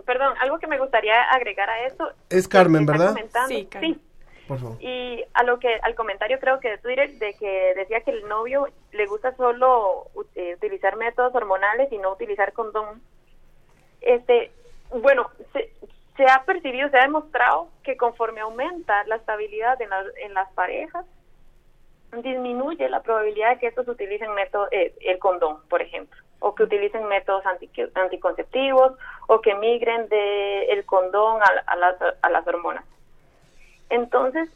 [0.06, 2.04] Perdón, algo que me gustaría agregar a eso.
[2.30, 3.08] es Carmen, ¿verdad?
[3.08, 3.94] comentando- Sí, Carmen.
[3.94, 4.00] sí.
[4.46, 4.76] Por favor.
[4.80, 8.28] Y a lo que al comentario creo que de Twitter de que decía que el
[8.28, 13.00] novio le gusta solo eh, utilizar métodos hormonales y no utilizar condón.
[14.02, 14.52] Este,
[14.92, 15.72] bueno, se,
[16.16, 20.50] se ha percibido, se ha demostrado que conforme aumenta la estabilidad en, la- en las
[20.52, 21.06] parejas,
[22.12, 26.62] disminuye la probabilidad de que estos utilicen método, eh, el condón, por ejemplo, o que
[26.62, 28.92] utilicen métodos anti- anticonceptivos
[29.26, 32.84] o que migren de el condón a, a las, a las hormonas.
[33.90, 34.48] Entonces,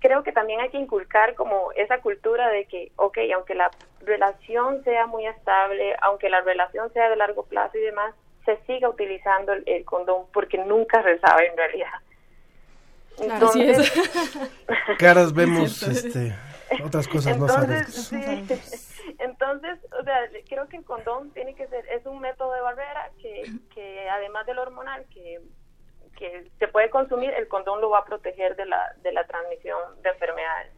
[0.00, 4.84] creo que también hay que inculcar como esa cultura de que, ok, aunque la relación
[4.84, 8.14] sea muy estable, aunque la relación sea de largo plazo y demás,
[8.48, 11.92] se siga utilizando el, el condón porque nunca se sabe en realidad.
[13.30, 13.92] Así es.
[14.98, 16.34] Caras vemos este,
[16.82, 18.10] otras cosas no sabes.
[18.10, 19.14] Entonces, sí.
[19.18, 20.18] Entonces, o sea,
[20.48, 24.46] creo que el condón tiene que ser, es un método de barrera que, que además
[24.46, 25.40] del hormonal que,
[26.16, 29.78] que se puede consumir, el condón lo va a proteger de la, de la transmisión
[30.02, 30.72] de enfermedades.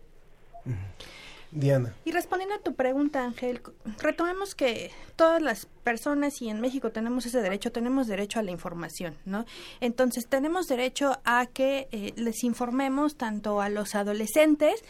[1.53, 1.95] Diana.
[2.05, 3.61] Y respondiendo a tu pregunta, Ángel,
[3.99, 8.51] retomemos que todas las personas y en México tenemos ese derecho, tenemos derecho a la
[8.53, 9.45] información, ¿no?
[9.81, 14.85] Entonces tenemos derecho a que eh, les informemos tanto a los adolescentes.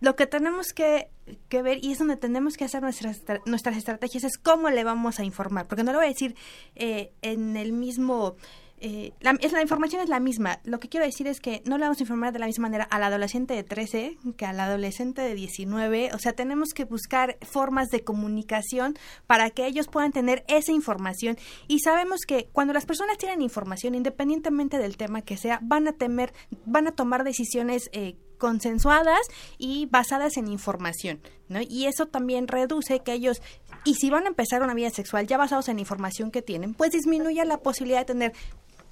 [0.00, 1.08] Lo que tenemos que,
[1.50, 4.82] que ver y es donde tenemos que hacer nuestras, estra- nuestras estrategias es cómo le
[4.82, 6.34] vamos a informar, porque no le voy a decir
[6.74, 8.34] eh, en el mismo
[8.80, 10.60] eh, la, es, la información es la misma.
[10.64, 12.84] Lo que quiero decir es que no le vamos a informar de la misma manera
[12.84, 16.10] al adolescente de 13 que al adolescente de 19.
[16.14, 21.36] O sea, tenemos que buscar formas de comunicación para que ellos puedan tener esa información.
[21.68, 25.92] Y sabemos que cuando las personas tienen información, independientemente del tema que sea, van a
[25.92, 26.32] temer,
[26.64, 29.20] van a tomar decisiones eh, consensuadas
[29.58, 31.60] y basadas en información, ¿no?
[31.60, 33.42] Y eso también reduce que ellos
[33.84, 36.90] y si van a empezar una vida sexual ya basados en información que tienen, pues
[36.90, 38.32] disminuye la posibilidad de tener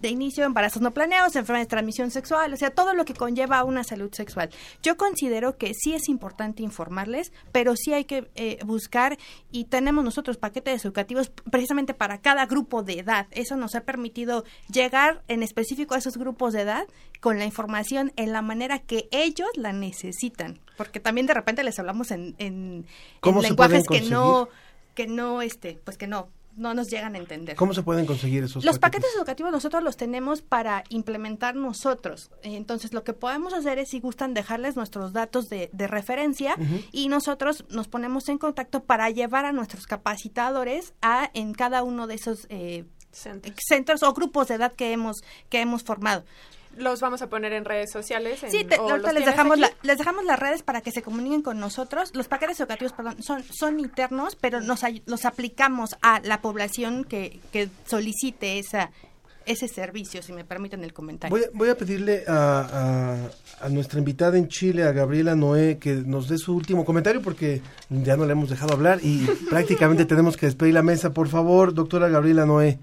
[0.01, 3.65] de inicio, embarazos no planeados, enfermedades de transmisión sexual, o sea, todo lo que conlleva
[3.65, 4.51] una salud sexual.
[4.83, 9.19] Yo considero que sí es importante informarles, pero sí hay que eh, buscar
[9.51, 13.27] y tenemos nosotros paquetes educativos precisamente para cada grupo de edad.
[13.31, 16.87] Eso nos ha permitido llegar en específico a esos grupos de edad
[17.21, 21.79] con la información en la manera que ellos la necesitan, porque también de repente les
[21.79, 22.87] hablamos en, en,
[23.23, 24.49] en lenguajes que no
[24.95, 26.29] que no este pues que no
[26.59, 27.57] no nos llegan a entender.
[27.57, 32.31] ¿Cómo se pueden conseguir esos Los paquetes, educativos nosotros los tenemos para implementar nosotros.
[32.43, 36.55] Entonces, lo que podemos hacer es, si gustan, dejarles nuestros datos de, referencia
[36.93, 42.07] y nosotros nos ponemos en contacto para llevar a nuestros capacitadores a en cada uno
[42.07, 44.03] de esos eh, centros.
[44.03, 46.25] o grupos de edad que hemos, que hemos formado
[46.79, 48.41] los vamos a poner en redes sociales.
[48.49, 52.15] sí, les dejamos, les dejamos las redes para que se comuniquen con nosotros.
[52.15, 57.41] Los paquetes educativos, perdón, son, son internos, pero nos, los aplicamos a la población que,
[57.53, 58.91] que solicite esa,
[59.49, 61.37] ese servicio, si me permiten el comentario.
[61.37, 66.29] Voy, voy a pedirle a, a, nuestra invitada en Chile, a Gabriela Noé, que nos
[66.29, 70.47] dé su último comentario porque ya no le hemos dejado hablar y prácticamente tenemos que
[70.47, 71.13] despedir la mesa.
[71.13, 72.79] Por favor, doctora Gabriela Noé.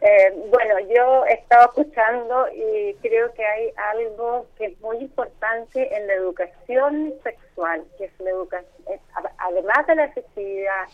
[0.00, 5.96] Eh, bueno, yo he estado escuchando y creo que hay algo que es muy importante
[5.96, 8.70] en la educación sexual, que es la educación,
[9.38, 10.84] además de la afectividad,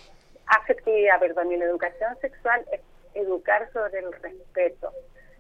[0.47, 2.81] afectividad, perdón, y la educación sexual es
[3.13, 4.91] educar sobre el respeto,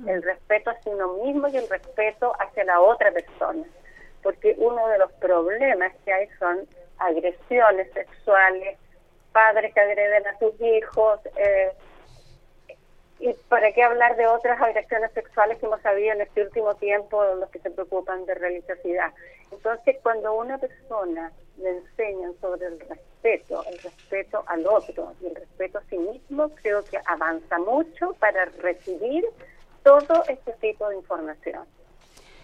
[0.07, 3.65] el respeto hacia uno mismo y el respeto hacia la otra persona,
[4.23, 6.67] porque uno de los problemas que hay son
[6.99, 8.79] agresiones sexuales,
[9.33, 11.73] padres que agreden a sus hijos, eh,
[13.21, 17.25] y para qué hablar de otras agresiones sexuales que hemos sabido en este último tiempo,
[17.37, 19.13] los que se preocupan de religiosidad.
[19.51, 25.35] Entonces, cuando una persona le enseña sobre el respeto, el respeto al otro y el
[25.37, 29.25] respeto a sí mismo, creo que avanza mucho para recibir
[29.85, 31.65] todo este tipo de información.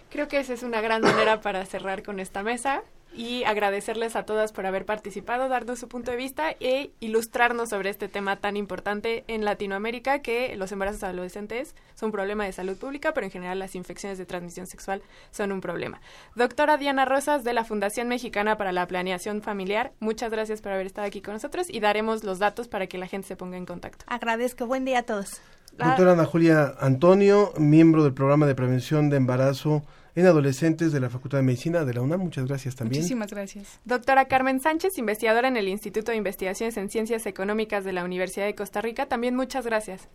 [0.09, 4.23] Creo que esa es una gran manera para cerrar con esta mesa y agradecerles a
[4.23, 8.57] todas por haber participado, darnos su punto de vista e ilustrarnos sobre este tema tan
[8.57, 13.31] importante en Latinoamérica que los embarazos adolescentes son un problema de salud pública, pero en
[13.31, 15.01] general las infecciones de transmisión sexual
[15.31, 16.01] son un problema.
[16.35, 20.85] Doctora Diana Rosas de la Fundación Mexicana para la Planeación Familiar, muchas gracias por haber
[20.85, 23.65] estado aquí con nosotros y daremos los datos para que la gente se ponga en
[23.65, 24.05] contacto.
[24.07, 25.41] Agradezco, buen día a todos.
[25.77, 29.83] Doctora Ana Julia Antonio, miembro del programa de prevención de embarazo
[30.15, 32.21] en adolescentes de la Facultad de Medicina de la UNAM.
[32.21, 33.01] Muchas gracias también.
[33.01, 33.79] Muchísimas gracias.
[33.85, 38.45] Doctora Carmen Sánchez, investigadora en el Instituto de Investigaciones en Ciencias Económicas de la Universidad
[38.45, 39.05] de Costa Rica.
[39.05, 40.09] También muchas gracias.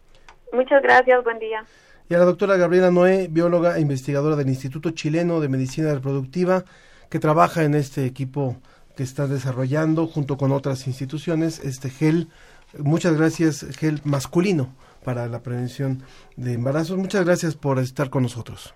[0.53, 1.65] Muchas gracias, buen día.
[2.09, 6.65] Y a la doctora Gabriela Noé, bióloga e investigadora del Instituto Chileno de Medicina Reproductiva,
[7.11, 8.57] que trabaja en este equipo
[8.97, 12.29] que está desarrollando junto con otras instituciones este gel.
[12.79, 14.73] Muchas gracias, gel masculino
[15.05, 16.03] para la prevención
[16.37, 16.97] de embarazos.
[16.97, 18.75] Muchas gracias por estar con nosotros.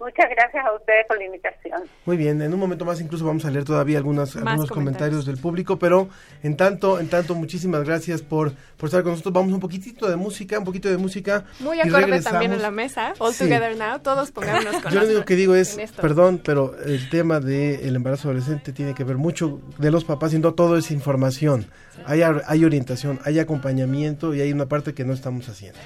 [0.00, 1.82] Muchas gracias a ustedes por la invitación.
[2.06, 5.26] Muy bien, en un momento más incluso vamos a leer todavía algunas, algunos comentarios.
[5.26, 6.08] del público, pero
[6.42, 9.34] en tanto, en tanto, muchísimas gracias por, por estar con nosotros.
[9.34, 11.44] Vamos un poquitito de música, un poquito de música.
[11.58, 15.24] Muy acorde también en la mesa, All Together Now, todos pongámonos con Yo lo único
[15.26, 19.90] que digo es, perdón, pero el tema del embarazo adolescente tiene que ver mucho de
[19.90, 21.66] los papás, siendo todo es información.
[22.06, 25.78] Hay, hay orientación, hay acompañamiento y hay una parte que no estamos haciendo.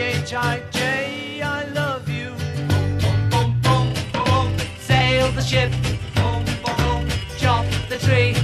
[0.00, 2.30] H-I-J, I love you.
[2.68, 4.56] Boom, boom, boom, boom, boom.
[4.78, 5.72] Sail the ship.
[6.14, 7.08] Boom, boom, boom.
[7.36, 8.37] Chop the tree.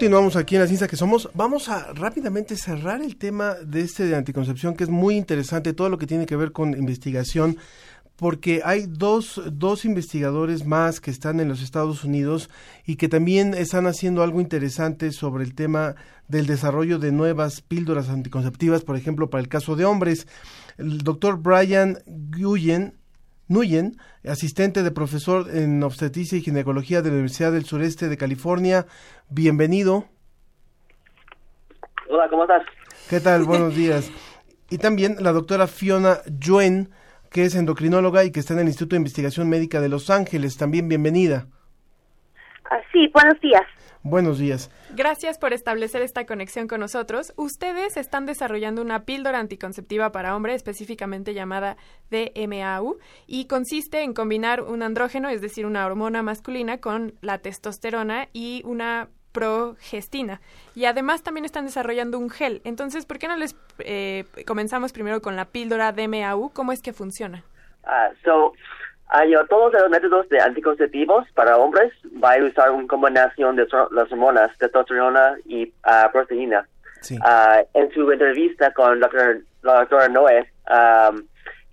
[0.00, 1.28] Continuamos aquí en la ciencia que somos.
[1.34, 5.90] Vamos a rápidamente cerrar el tema de este de anticoncepción, que es muy interesante, todo
[5.90, 7.58] lo que tiene que ver con investigación,
[8.16, 12.48] porque hay dos, dos investigadores más que están en los Estados Unidos
[12.86, 15.96] y que también están haciendo algo interesante sobre el tema
[16.28, 20.26] del desarrollo de nuevas píldoras anticonceptivas, por ejemplo, para el caso de hombres.
[20.78, 22.94] El doctor Brian Nguyen,
[23.50, 28.86] Nguyen, asistente de profesor en obstetricia y ginecología de la Universidad del Sureste de California.
[29.28, 30.04] Bienvenido.
[32.08, 32.62] Hola, ¿cómo estás?
[33.08, 33.42] ¿Qué tal?
[33.42, 34.12] Buenos días.
[34.70, 36.90] Y también la doctora Fiona Yuen,
[37.32, 40.56] que es endocrinóloga y que está en el Instituto de Investigación Médica de Los Ángeles.
[40.56, 41.48] También bienvenida.
[42.70, 43.66] Ah, sí, buenos días.
[44.02, 44.70] Buenos días.
[44.96, 47.34] Gracias por establecer esta conexión con nosotros.
[47.36, 51.76] Ustedes están desarrollando una píldora anticonceptiva para hombre, específicamente llamada
[52.10, 58.28] DMAU, y consiste en combinar un andrógeno, es decir, una hormona masculina, con la testosterona
[58.32, 60.40] y una progestina.
[60.74, 62.62] Y además también están desarrollando un gel.
[62.64, 66.50] Entonces, ¿por qué no les eh, comenzamos primero con la píldora DMAU?
[66.54, 67.44] ¿Cómo es que funciona?
[67.84, 68.54] Ah, so,
[69.28, 71.92] yo, todos los métodos de anticonceptivos para hombres
[72.22, 76.66] va a usar una combinación de so- las hormonas testosterona y ah, proteína.
[77.22, 81.22] Ah, en su entrevista con doctor, la doctora Noé, um,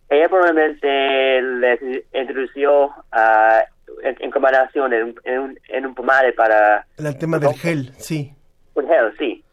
[0.09, 1.79] ella probablemente les
[2.13, 3.61] introdució ah,
[4.03, 7.91] en, en combinación en, un- en, un- en un pomade para El tema del gel,
[7.97, 8.33] sí.
[8.73, 9.43] un gel, sí.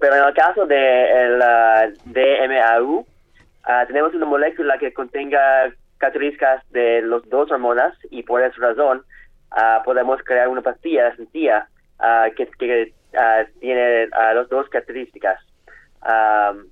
[0.00, 3.06] Pero en el caso de el ah, DMAU,
[3.86, 5.70] tenemos una molécula que contenga
[6.02, 9.04] características de las dos hormonas y por esa razón
[9.52, 11.68] ah, podemos crear una pastilla sencilla
[12.00, 15.38] ah, que, que ah, tiene las dos características.
[16.00, 16.66] Am,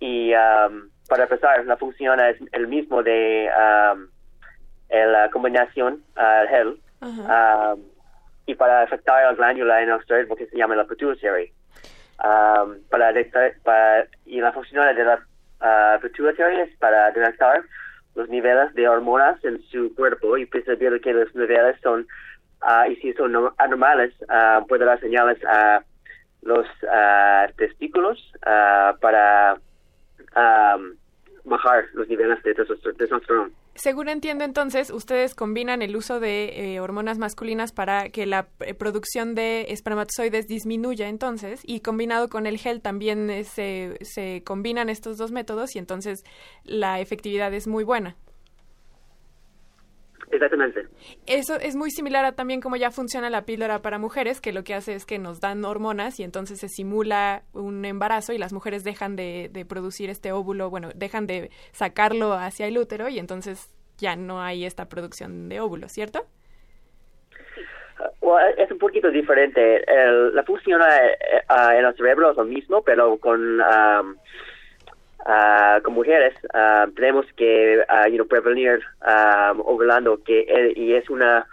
[0.00, 3.48] y am, para empezar, la función es el mismo de
[4.90, 6.02] la combinación
[6.50, 6.80] gel.
[7.02, 7.82] Um,
[8.46, 11.52] y para afectar la glándula en el cerebro que se llama la pituitary.
[12.24, 15.20] Um, para detectar, para, y la función de la
[15.60, 17.62] ah, pituitary es para detectar
[18.14, 22.06] los niveles de hormonas en su cuerpo y percibir que los niveles son,
[22.60, 25.82] ah, y si son no- anormales, ah, puede dar señales a
[26.42, 28.18] los ah, testículos
[29.00, 29.56] para
[31.44, 33.50] bajar los niveles de testoster- testosterona.
[33.76, 38.72] Según entiendo entonces, ustedes combinan el uso de eh, hormonas masculinas para que la eh,
[38.72, 44.88] producción de espermatozoides disminuya entonces y combinado con el gel también eh, se, se combinan
[44.90, 46.24] estos dos métodos y entonces
[46.62, 48.16] la efectividad es muy buena.
[50.34, 50.86] Exactamente.
[51.26, 54.64] Eso es muy similar a también cómo ya funciona la píldora para mujeres, que lo
[54.64, 58.52] que hace es que nos dan hormonas y entonces se simula un embarazo y las
[58.52, 63.18] mujeres dejan de, de producir este óvulo, bueno, dejan de sacarlo hacia el útero y
[63.18, 66.26] entonces ya no hay esta producción de óvulos, ¿cierto?
[68.20, 69.84] Well, es un poquito diferente.
[69.86, 74.16] El- la función eh, eh, en el cerebro es lo mismo, pero con, um,
[75.24, 80.46] ah, con mujeres ah, tenemos que ah, you know, prevenir um, ovulando, que
[80.76, 81.46] y es una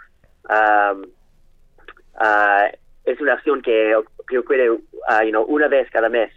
[3.04, 3.96] es una acción que,
[4.28, 6.32] que ocurre you know, una vez cada mes.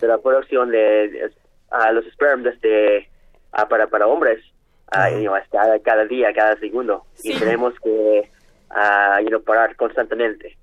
[0.00, 1.30] Pero la producción de,
[1.92, 3.08] los espermas de,
[3.68, 4.42] para, para hombres
[5.12, 7.04] you know, es cada, cada día, cada segundo.
[7.22, 8.30] Y tenemos que
[9.22, 10.56] you know, parar constantemente.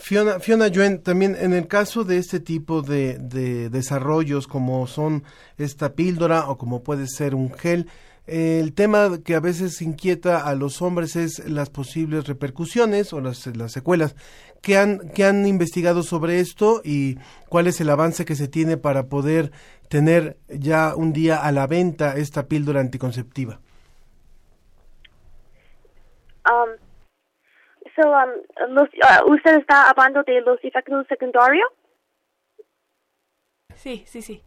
[0.00, 5.24] Fiona, Fiona Yuen, también en el caso de este tipo de, de desarrollos como son
[5.58, 7.88] esta píldora o como puede ser un gel,
[8.30, 13.22] eh, el tema que a veces inquieta a los hombres es las posibles repercusiones o
[13.22, 14.16] las, las secuelas.
[14.60, 17.16] ¿Qué han, ¿Qué han investigado sobre esto y
[17.48, 19.50] cuál es el avance que se tiene para poder
[19.88, 23.60] tener ya un día a la venta esta píldora anticonceptiva?
[26.44, 26.87] Um,
[28.00, 31.68] so, um, los, ah, ¿Usted está hablando de los efectos secundarios?
[33.74, 34.42] Sí, sí, sí.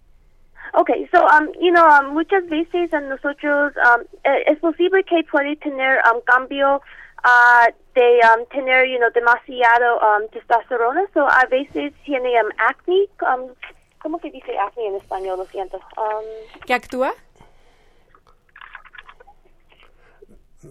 [0.74, 5.58] Okay, so, um, you know, um, muchas veces nosotros um, eh, es posible que puede
[5.58, 6.82] tener um, cambio
[7.24, 11.06] ah, de um, tener, you know, demasiado um, testosterona.
[11.14, 13.10] So, a veces tiene um, acne.
[13.22, 13.54] Um,
[14.02, 15.40] ¿Cómo se dice acne en español?
[15.40, 15.78] Lo siento.
[15.98, 16.26] Um,
[16.66, 17.14] ¿Qué actúa?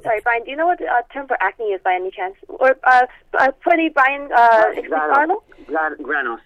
[0.03, 2.35] Sorry, Brian, do you know what the uh, term for acne is by any chance?
[2.49, 3.07] Or, uh,
[3.39, 5.43] uh, puede Brian uh, explicarlo?
[5.67, 6.41] Gran- granos.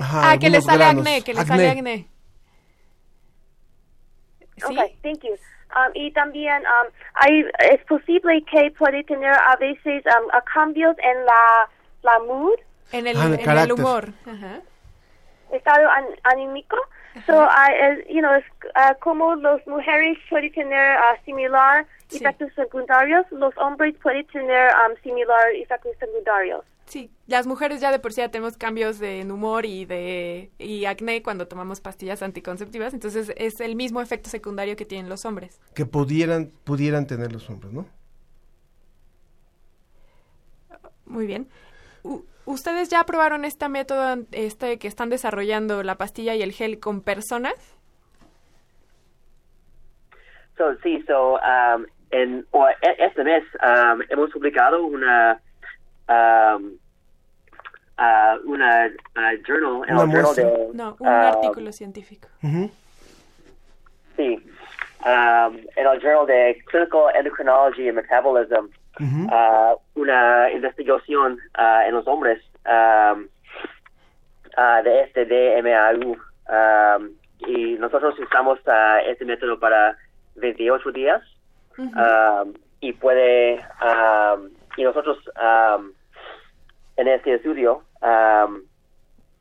[0.00, 1.02] ah, que le sale granos.
[1.06, 2.06] acné, que le sale acné.
[4.64, 5.36] Okay, thank you.
[5.76, 10.96] Um, y también um, hay, es posible que puede tener a veces um, a cambios
[10.98, 11.68] en la,
[12.02, 12.54] la mood.
[12.92, 13.72] En el, Ah, el en el carácter.
[13.72, 14.08] humor.
[14.26, 14.60] Ajá.
[15.52, 16.76] estado an- anímico.
[17.26, 18.44] So, ah, es, you know, es
[18.76, 24.96] ah, como las mujeres pueden tener ah, similar efectos secundarios, los hombres pueden tener um,
[25.02, 26.64] similar efectos secundarios.
[26.86, 30.50] Sí, las mujeres ya de por sí ya tenemos cambios de en humor y de
[30.58, 35.24] y acné cuando tomamos pastillas anticonceptivas, entonces es el mismo efecto secundario que tienen los
[35.24, 35.60] hombres.
[35.74, 37.86] Que pudieran, pudieran tener los hombres, ¿no?
[41.06, 41.48] Muy bien.
[42.02, 46.78] U- ¿Ustedes ya probaron este método este que están desarrollando la pastilla y el gel
[46.78, 47.54] con personas?
[50.58, 55.40] So, sí, so, um, en, o, e- este mes um, hemos publicado una
[56.08, 56.76] um,
[57.96, 62.28] ah, una ah, journal, en Una el journal de, No, un ah, artículo científico.
[64.16, 64.40] Sí,
[65.04, 68.68] um, en el journal de Clinical Endocrinology and Metabolism,
[69.30, 73.26] ah, una investigación ah, en los hombres um,
[74.56, 77.10] ah, de este DMAU um,
[77.48, 78.60] y nosotros usamos
[79.06, 79.96] este método para
[80.36, 81.22] 28 días
[81.78, 85.92] um, y puede um, y nosotros um,
[86.96, 87.82] en este estudio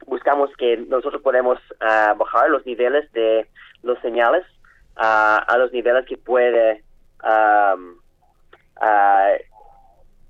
[0.07, 3.47] buscamos que nosotros podemos ah, bajar los niveles de
[3.83, 4.45] los señales
[4.95, 6.83] a los niveles que puede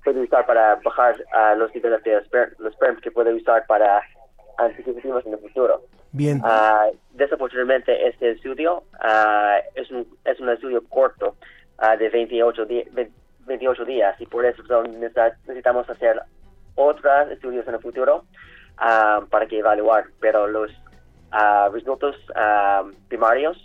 [0.04, 1.16] puede usar para bajar
[1.56, 2.22] los niveles de
[2.58, 4.02] los sperm que puede usar para
[4.58, 5.82] anticonceptivos en el futuro.
[6.12, 6.40] Bien.
[6.44, 11.34] Ah, desafortunadamente este estudio ah, es, un, es un estudio corto
[11.78, 13.10] ah, de 28, di- ve-
[13.46, 16.20] 28 días y por eso necesitamos hacer
[16.76, 18.24] otros estudios en el futuro
[18.78, 20.70] ah, para que evaluar, pero los
[21.30, 22.16] ah, resultados
[23.08, 23.56] primarios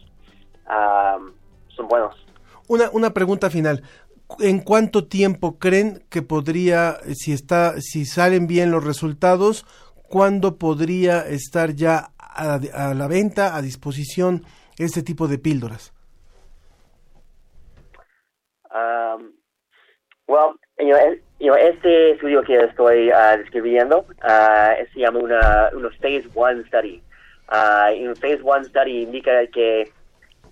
[1.76, 2.15] son buenos.
[2.68, 3.81] Una, una pregunta final.
[4.40, 9.65] ¿En cuánto tiempo creen que podría, si está, si salen bien los resultados,
[10.07, 14.44] cuándo podría estar ya a, a la venta, a disposición,
[14.77, 15.94] este tipo de píldoras?
[18.71, 19.33] Um,
[20.27, 25.19] well, you know, es- you know, este estudio que estoy ah, describiendo ah, se llama
[25.19, 27.01] una, una Phase 1 Study.
[27.95, 29.91] Y un Phase 1 Study indica que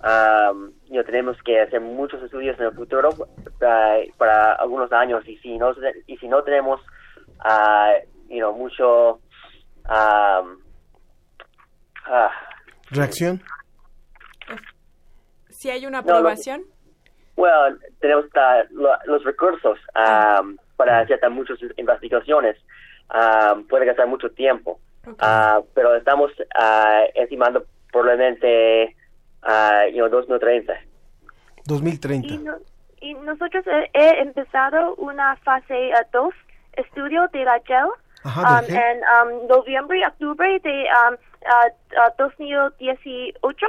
[0.03, 3.09] um, you know, tenemos que hacer muchos estudios en el futuro
[3.61, 5.73] ah, para algunos años y si no,
[6.07, 6.81] y si no tenemos
[7.39, 7.93] ah,
[8.29, 9.19] you know, mucho
[9.85, 10.57] um,
[12.05, 12.31] ah,
[12.89, 13.41] ¿Reacción?
[15.49, 16.29] Si hay una No, no.
[17.37, 18.25] Well, tenemos
[18.71, 22.57] lo- los recursos um, para hacer muchas investigaciones.
[23.13, 24.79] Um, puede gastar mucho tiempo.
[25.19, 28.93] Ah, pero estamos ah, estimando probablemente
[29.43, 30.73] uh, you know, 2030.
[31.65, 32.27] 2030.
[32.27, 32.57] Y, no-
[32.99, 36.33] y nosotros he, he empezado una fase 2
[36.73, 37.87] estudio de la gel
[38.23, 38.81] Ajá, um, del gel.
[38.81, 38.97] en
[39.41, 43.65] um, noviembre y octubre de um, uh, uh, 2018.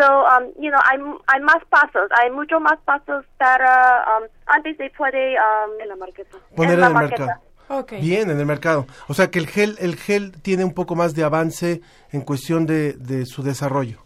[0.00, 4.78] So, um, you know, hay, hay más pasos, hay mucho más pasos para um, antes
[4.78, 6.38] de poder um, en la marqueta.
[6.56, 7.26] Poner en la el marqueta.
[7.68, 8.00] mercado.
[8.00, 8.86] Bien, en el mercado.
[9.08, 11.82] O sea que el gel, el gel tiene un poco más de avance
[12.12, 13.98] en cuestión de, de su desarrollo.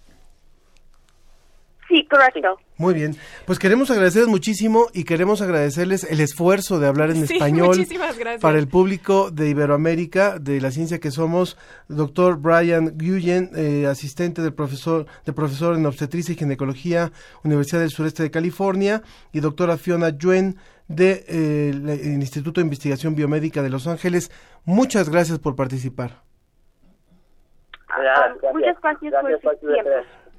[1.95, 2.59] Sí, correcto.
[2.77, 3.15] Muy bien.
[3.47, 8.19] Pues queremos agradecerles muchísimo y queremos agradecerles el esfuerzo de hablar en Sí, español muchísimas
[8.19, 8.43] gracias.
[8.43, 11.57] para el público de Iberoamérica, de la ciencia que somos.
[11.87, 17.13] Doctor Brian Guyen, eh, asistente del profesor, de profesor en obstetricia y ginecología,
[17.45, 19.03] Universidad del Sureste de California,
[19.33, 20.57] y doctora Fiona Yuen,
[20.89, 24.33] de eh, el Instituto de Investigación Biomédica de Los Ángeles.
[24.65, 26.23] Muchas gracias por participar.
[28.53, 29.91] Muchas gracias, por su tiempo.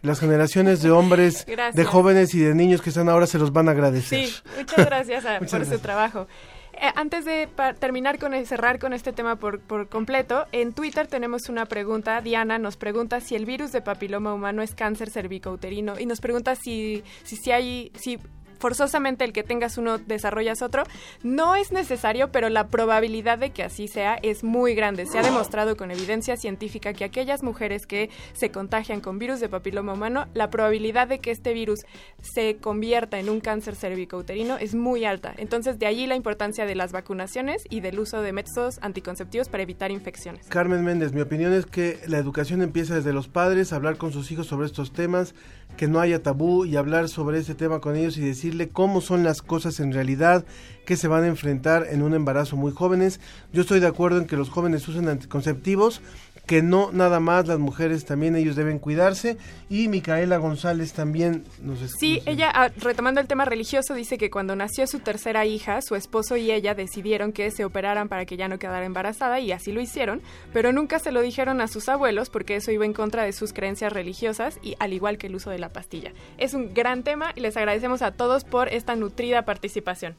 [0.06, 3.68] Las generaciones de hombres, de jóvenes y de niños que están ahora se los van
[3.68, 4.27] a agradecer.
[4.27, 5.77] Sí, muchas gracias a- Muchas por gracias.
[5.77, 6.27] su trabajo.
[6.73, 7.48] Eh, antes de
[7.80, 12.19] terminar con el, cerrar con este tema por, por completo, en Twitter tenemos una pregunta.
[12.19, 16.56] Diana nos pregunta si el virus de papiloma humano es cáncer cervicouterino y nos pregunta
[16.56, 18.19] si si, si hay si
[18.66, 20.86] forzosamente el que tengas uno desarrollas otro.
[21.22, 25.06] No es necesario, pero la probabilidad de que así sea es muy grande.
[25.06, 29.50] Se ha demostrado con evidencia científica que aquellas mujeres que se contagian con virus de
[29.50, 31.82] papiloma humano, la probabilidad de que este virus
[32.24, 35.36] se convierta en un cáncer cervicouterino es muy alta.
[35.38, 39.62] Entonces, de allí la importancia de las vacunaciones y del uso de métodos anticonceptivos para
[39.62, 40.48] evitar infecciones.
[40.48, 44.32] Carmen Méndez, mi opinión es que la educación empieza desde los padres, hablar con sus
[44.32, 45.36] hijos sobre estos temas,
[45.78, 49.24] que no haya tabú y hablar sobre este tema con ellos y decirle cómo son
[49.24, 50.46] las cosas en realidad,
[50.86, 53.20] que se van a enfrentar en un embarazo muy jóvenes.
[53.52, 56.02] Yo estoy de acuerdo en que los jóvenes usen anticonceptivos
[56.45, 59.38] que no nada más las mujeres también ellos deben cuidarse
[59.69, 64.55] y Micaela González también nos Sí, ella ah, retomando el tema religioso dice que cuando
[64.55, 68.47] nació su tercera hija, su esposo y ella decidieron que se operaran para que ya
[68.47, 70.22] no quedara embarazada y así lo hicieron,
[70.53, 73.53] pero nunca se lo dijeron a sus abuelos porque eso iba en contra de sus
[73.53, 76.11] creencias religiosas y al igual que el uso de la pastilla.
[76.38, 80.15] Es un gran tema y les agradecemos a todos por esta nutrida participación.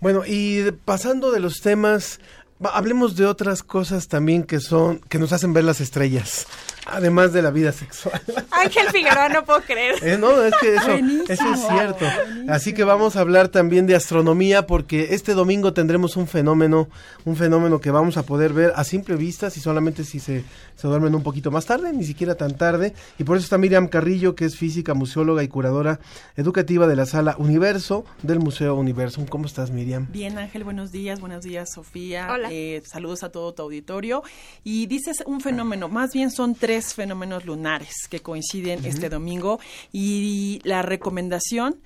[0.00, 2.20] Bueno, y pasando de los temas,
[2.68, 6.46] hablemos de otras cosas también que son que nos hacen ver las estrellas
[6.90, 8.20] además de la vida sexual.
[8.50, 9.94] Ángel Figueroa, no puedo creer.
[10.02, 10.92] Eh, no, es que eso,
[11.28, 12.04] eso es cierto.
[12.48, 16.88] Así que vamos a hablar también de astronomía porque este domingo tendremos un fenómeno,
[17.24, 20.44] un fenómeno que vamos a poder ver a simple vista, si solamente si se,
[20.76, 22.94] se duermen un poquito más tarde, ni siquiera tan tarde.
[23.18, 26.00] Y por eso está Miriam Carrillo, que es física, museóloga y curadora
[26.36, 29.26] educativa de la sala Universo del Museo Universum.
[29.26, 30.08] ¿Cómo estás, Miriam?
[30.10, 31.20] Bien, Ángel, buenos días.
[31.20, 32.28] Buenos días, Sofía.
[32.32, 32.48] Hola.
[32.50, 34.22] Eh, saludos a todo tu auditorio.
[34.64, 39.60] Y dices un fenómeno, más bien son tres fenómenos lunares que coinciden este domingo
[39.92, 41.80] y la recomendación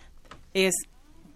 [0.54, 0.74] es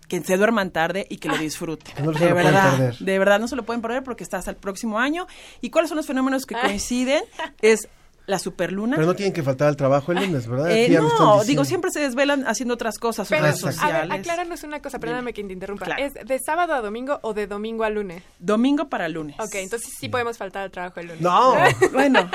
[0.09, 1.93] que se duerman tarde y que lo disfruten.
[2.05, 4.51] No se de lo verdad, de verdad no se lo pueden perder porque está hasta
[4.51, 5.27] el próximo año.
[5.61, 7.23] ¿Y cuáles son los fenómenos que coinciden?
[7.61, 7.89] Es
[8.29, 8.95] la superluna.
[8.97, 10.71] Pero no tienen que faltar al trabajo el lunes, ¿verdad?
[10.71, 14.11] Eh, no, digo, siempre se desvelan haciendo otras cosas, Pero, redes a ver, sociales.
[14.21, 15.87] acláranos una cosa, perdóname que te interrumpa.
[15.87, 16.05] Claro.
[16.05, 18.23] ¿Es de sábado a domingo o de domingo a lunes?
[18.39, 19.35] Domingo para lunes.
[19.41, 21.23] Ok, entonces sí podemos faltar al trabajo el lunes.
[21.23, 21.55] No.
[21.95, 22.31] bueno,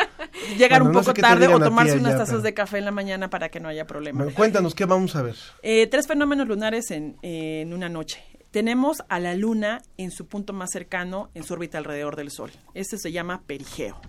[0.58, 2.86] llegar Bueno, un no poco sé tarde o tomarse unas tazas pero- de café en
[2.86, 4.24] la mañana para que no haya problema.
[4.24, 5.36] Bueno, cuéntanos, ¿qué vamos a ver?
[5.62, 8.24] Eh, tres fenómenos lunares en, en una noche.
[8.50, 12.52] Tenemos a la luna en su punto más cercano, en su órbita alrededor del Sol.
[12.76, 14.00] Este se llama perigeo.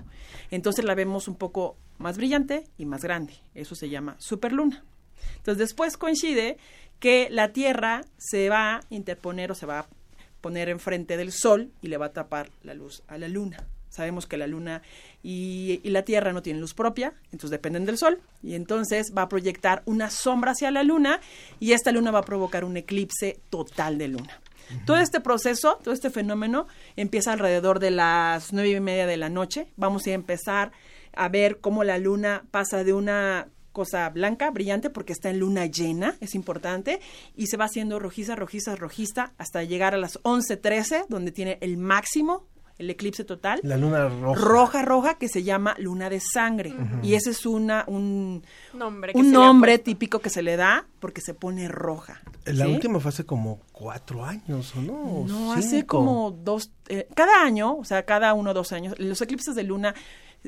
[0.54, 3.34] Entonces la vemos un poco más brillante y más grande.
[3.54, 4.84] Eso se llama superluna.
[5.36, 6.58] Entonces después coincide
[7.00, 9.88] que la Tierra se va a interponer o se va a
[10.40, 13.66] poner enfrente del Sol y le va a tapar la luz a la Luna.
[13.88, 14.82] Sabemos que la Luna
[15.22, 19.22] y, y la Tierra no tienen luz propia, entonces dependen del Sol, y entonces va
[19.22, 21.20] a proyectar una sombra hacia la Luna
[21.60, 24.40] y esta Luna va a provocar un eclipse total de Luna.
[24.86, 26.66] Todo este proceso, todo este fenómeno
[26.96, 29.68] empieza alrededor de las nueve y media de la noche.
[29.76, 30.72] Vamos a empezar
[31.12, 35.66] a ver cómo la luna pasa de una cosa blanca, brillante, porque está en luna
[35.66, 37.00] llena, es importante,
[37.36, 41.76] y se va haciendo rojiza, rojiza, rojiza, hasta llegar a las 11.13, donde tiene el
[41.76, 42.46] máximo,
[42.78, 43.60] el eclipse total.
[43.62, 44.40] La luna roja.
[44.40, 46.74] Roja, roja, que se llama luna de sangre.
[47.02, 48.42] Y ese es una, un,
[48.72, 52.20] Nombre un nombre típico que se le da porque se pone roja.
[52.44, 52.72] La ¿sí?
[52.72, 55.24] última fue hace como cuatro años, ¿o no?
[55.26, 55.52] No, Cinco.
[55.52, 59.54] hace como dos, eh, cada año, o sea, cada uno o dos años, los eclipses
[59.54, 59.94] de luna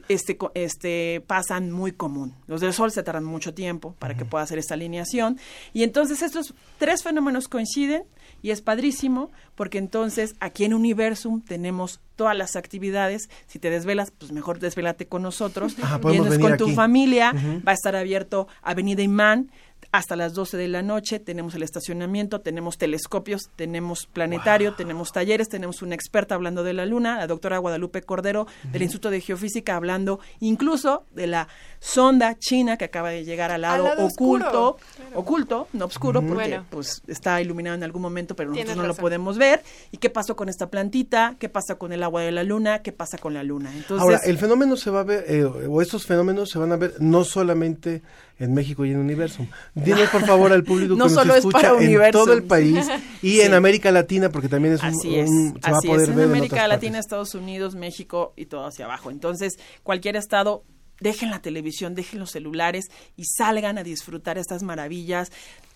[0.09, 2.35] este, este, pasan muy común.
[2.47, 5.39] Los del sol se tardan mucho tiempo para que pueda hacer esta alineación.
[5.73, 8.05] Y entonces estos tres fenómenos coinciden
[8.43, 13.29] y es padrísimo porque entonces aquí en Universum tenemos todas las actividades.
[13.47, 15.77] Si te desvelas, pues mejor desvelate con nosotros.
[15.83, 16.75] Ajá, Vienes con tu aquí.
[16.75, 17.33] familia.
[17.67, 19.51] Va a estar abierto Avenida Imán
[19.93, 21.19] hasta las 12 de la noche.
[21.19, 26.87] Tenemos el estacionamiento, tenemos telescopios, tenemos planetario, tenemos talleres, tenemos una experta hablando de la
[26.87, 31.49] luna, la doctora Guadalupe Cordero del Instituto de Geofísica hablando incluso de la
[31.79, 34.79] sonda china que acaba de llegar al lado, lado oculto, oscuro,
[35.15, 36.67] oculto, no oscuro, porque Bueno.
[36.71, 39.63] pues está iluminado en algún momento, pero nosotros Tienes no lo podemos ver.
[39.91, 41.37] ¿Y qué pasó con esta plantita?
[41.39, 42.83] ¿Qué pasa con el agua de la luna?
[42.83, 43.73] ¿Qué pasa con la luna?
[43.73, 46.77] Entonces, Ahora, el fenómeno se va a ver, eh, o estos fenómenos se van a
[46.77, 48.03] ver no solamente
[48.39, 49.47] en México y en Universum.
[49.75, 52.25] Dinos, por favor, al público No que nos solo es escucha para en Universum.
[52.25, 52.87] todo el país
[53.23, 53.41] y Sí.
[53.41, 56.03] en América Latina, porque también es un, Así es, un- se va a así poder
[56.03, 56.09] es.
[56.11, 57.07] En ver en América Latina, partes.
[57.07, 59.11] Estados Unidos, México y todo hacia abajo.
[59.11, 60.65] Entonces, cualquier estado,
[61.01, 62.87] dejen la televisión, dejen los celulares
[63.17, 65.31] y salgan a disfrutar estas maravillas.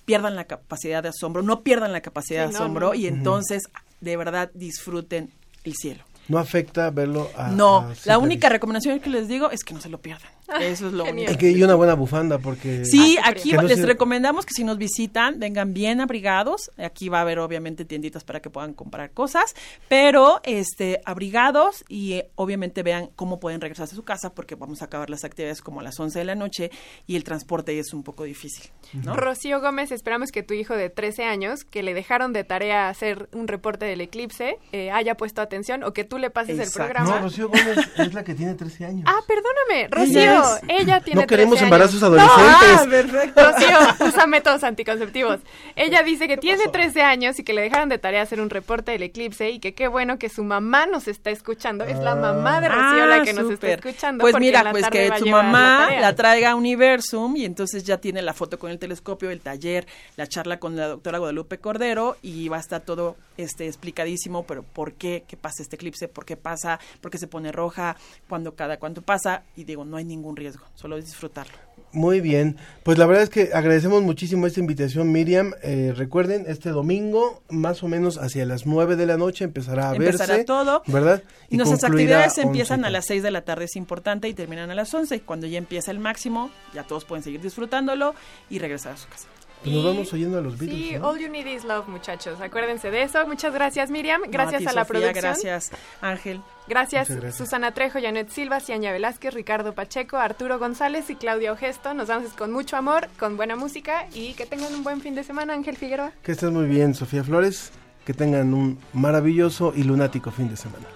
[0.05, 2.95] Pierdan la capacidad de asombro, no pierdan la capacidad Sí, de asombro no.
[2.95, 3.63] y entonces,
[4.01, 5.31] de verdad, disfruten
[5.65, 6.05] el cielo.
[6.29, 7.49] No afecta verlo a...
[7.49, 10.31] no, a la única recomendación que les digo es que no se lo pierdan.
[10.61, 11.33] Eso es lo único.
[11.33, 12.85] Y que- y una buena bufanda, porque...
[12.85, 16.71] Sí, Ah, aquí no les se- recomendamos que si nos visitan, vengan bien abrigados.
[16.79, 19.55] Aquí va a haber obviamente tienditas para que puedan comprar cosas,
[19.89, 24.83] pero este abrigados y eh, obviamente vean cómo pueden regresarse a su casa porque vamos
[24.83, 26.71] a acabar las actividades como a las 11 de la noche
[27.07, 29.15] y el transporte es un poco difícil, ¿no?
[29.15, 33.29] Rocío Gómez, esperamos que tu hijo de 13 años, que le dejaron de tarea hacer
[33.33, 36.83] un reporte del eclipse, eh, haya puesto atención o que tú le pases Exacto.
[36.83, 37.17] el programa.
[37.17, 39.05] No, Rocío Gómez es la que tiene 13 años.
[39.07, 42.19] Ah, perdóname, Ella ella tiene No queremos 13 embarazos años.
[42.19, 42.77] adolescentes.
[42.77, 43.53] No, ah, perfecto.
[43.53, 45.41] Rocío usa métodos anticonceptivos.
[45.77, 48.93] Ella dice que tiene 13 años y que le dejaron de tarea hacer un reporte
[48.93, 51.85] del eclipse y que qué bueno que su mamá nos está escuchando.
[51.85, 54.23] Es la mamá de Rocío la Ah, que nos está escuchando.
[54.23, 56.01] Pues mira, la pues que su mamá tarea.
[56.01, 59.87] la traiga a Universum y entonces ya tiene la foto con el telescopio, el taller,
[60.17, 64.63] la charla con la doctora Guadalupe Cordero y va a estar todo este explicadísimo, pero
[64.63, 67.97] por qué, qué pasa este eclipse, por qué pasa, por qué se pone roja,
[68.29, 71.55] cuándo cada cuánto pasa y digo, no hay ningún riesgo, solo es disfrutarlo.
[71.93, 75.55] Muy bien, pues la verdad es que agradecemos muchísimo esta invitación, Miriam.
[75.63, 79.97] Eh, recuerden, este domingo, más o menos hacia las 9 de la noche, empezará a
[79.97, 80.45] Empezará verse.
[80.45, 80.83] todo.
[80.87, 81.25] ¿Verdad?
[81.49, 82.87] Y nuestras actividades empiezan 11.
[82.87, 85.23] a las 6 de la tarde, es importante, y terminan a las 11.
[85.23, 88.15] Cuando ya empieza el máximo, ya todos pueden seguir disfrutándolo
[88.49, 89.27] y regresar a su casa.
[89.63, 90.89] Pues nos vamos oyendo a los Beatles.
[90.89, 91.09] Sí, ¿no?
[91.09, 92.41] all you need is love, muchachos.
[92.41, 93.27] Acuérdense de eso.
[93.27, 94.23] Muchas gracias, Miriam.
[94.23, 95.23] No, Gracias ti, a, la Sofía, producción.
[95.23, 95.71] Gracias,
[96.01, 96.41] Ángel.
[96.67, 97.09] Gracias.
[97.37, 101.93] Susana Trejo, Janet Silva, Ciaña Velázquez, Ricardo Pacheco, Arturo González y Claudia Ogesto.
[101.93, 105.25] Nos vamos con mucho amor, con buena música y que tengan un buen fin de
[105.25, 106.13] semana, Ángel Figueroa.
[106.23, 107.73] Que estés muy bien, Sofía Flores.
[108.07, 110.87] Que tengan un maravilloso y lunático fin de semana.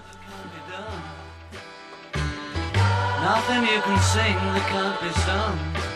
[3.20, 5.93] Nothing you can sing that can't be sung.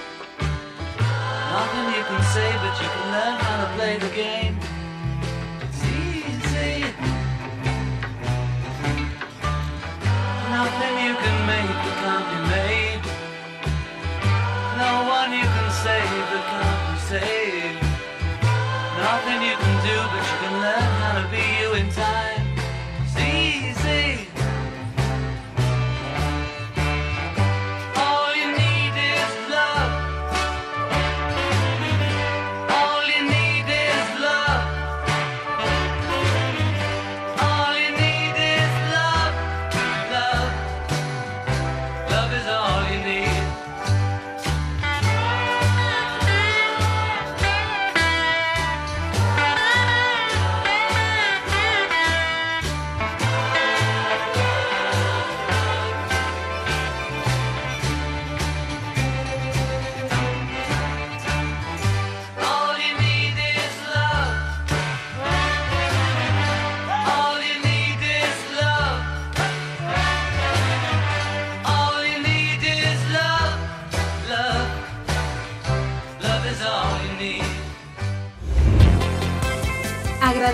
[1.59, 4.57] Nothing you can say, but you can learn how to play the game.
[5.65, 6.85] It's easy.
[10.55, 11.08] Nothing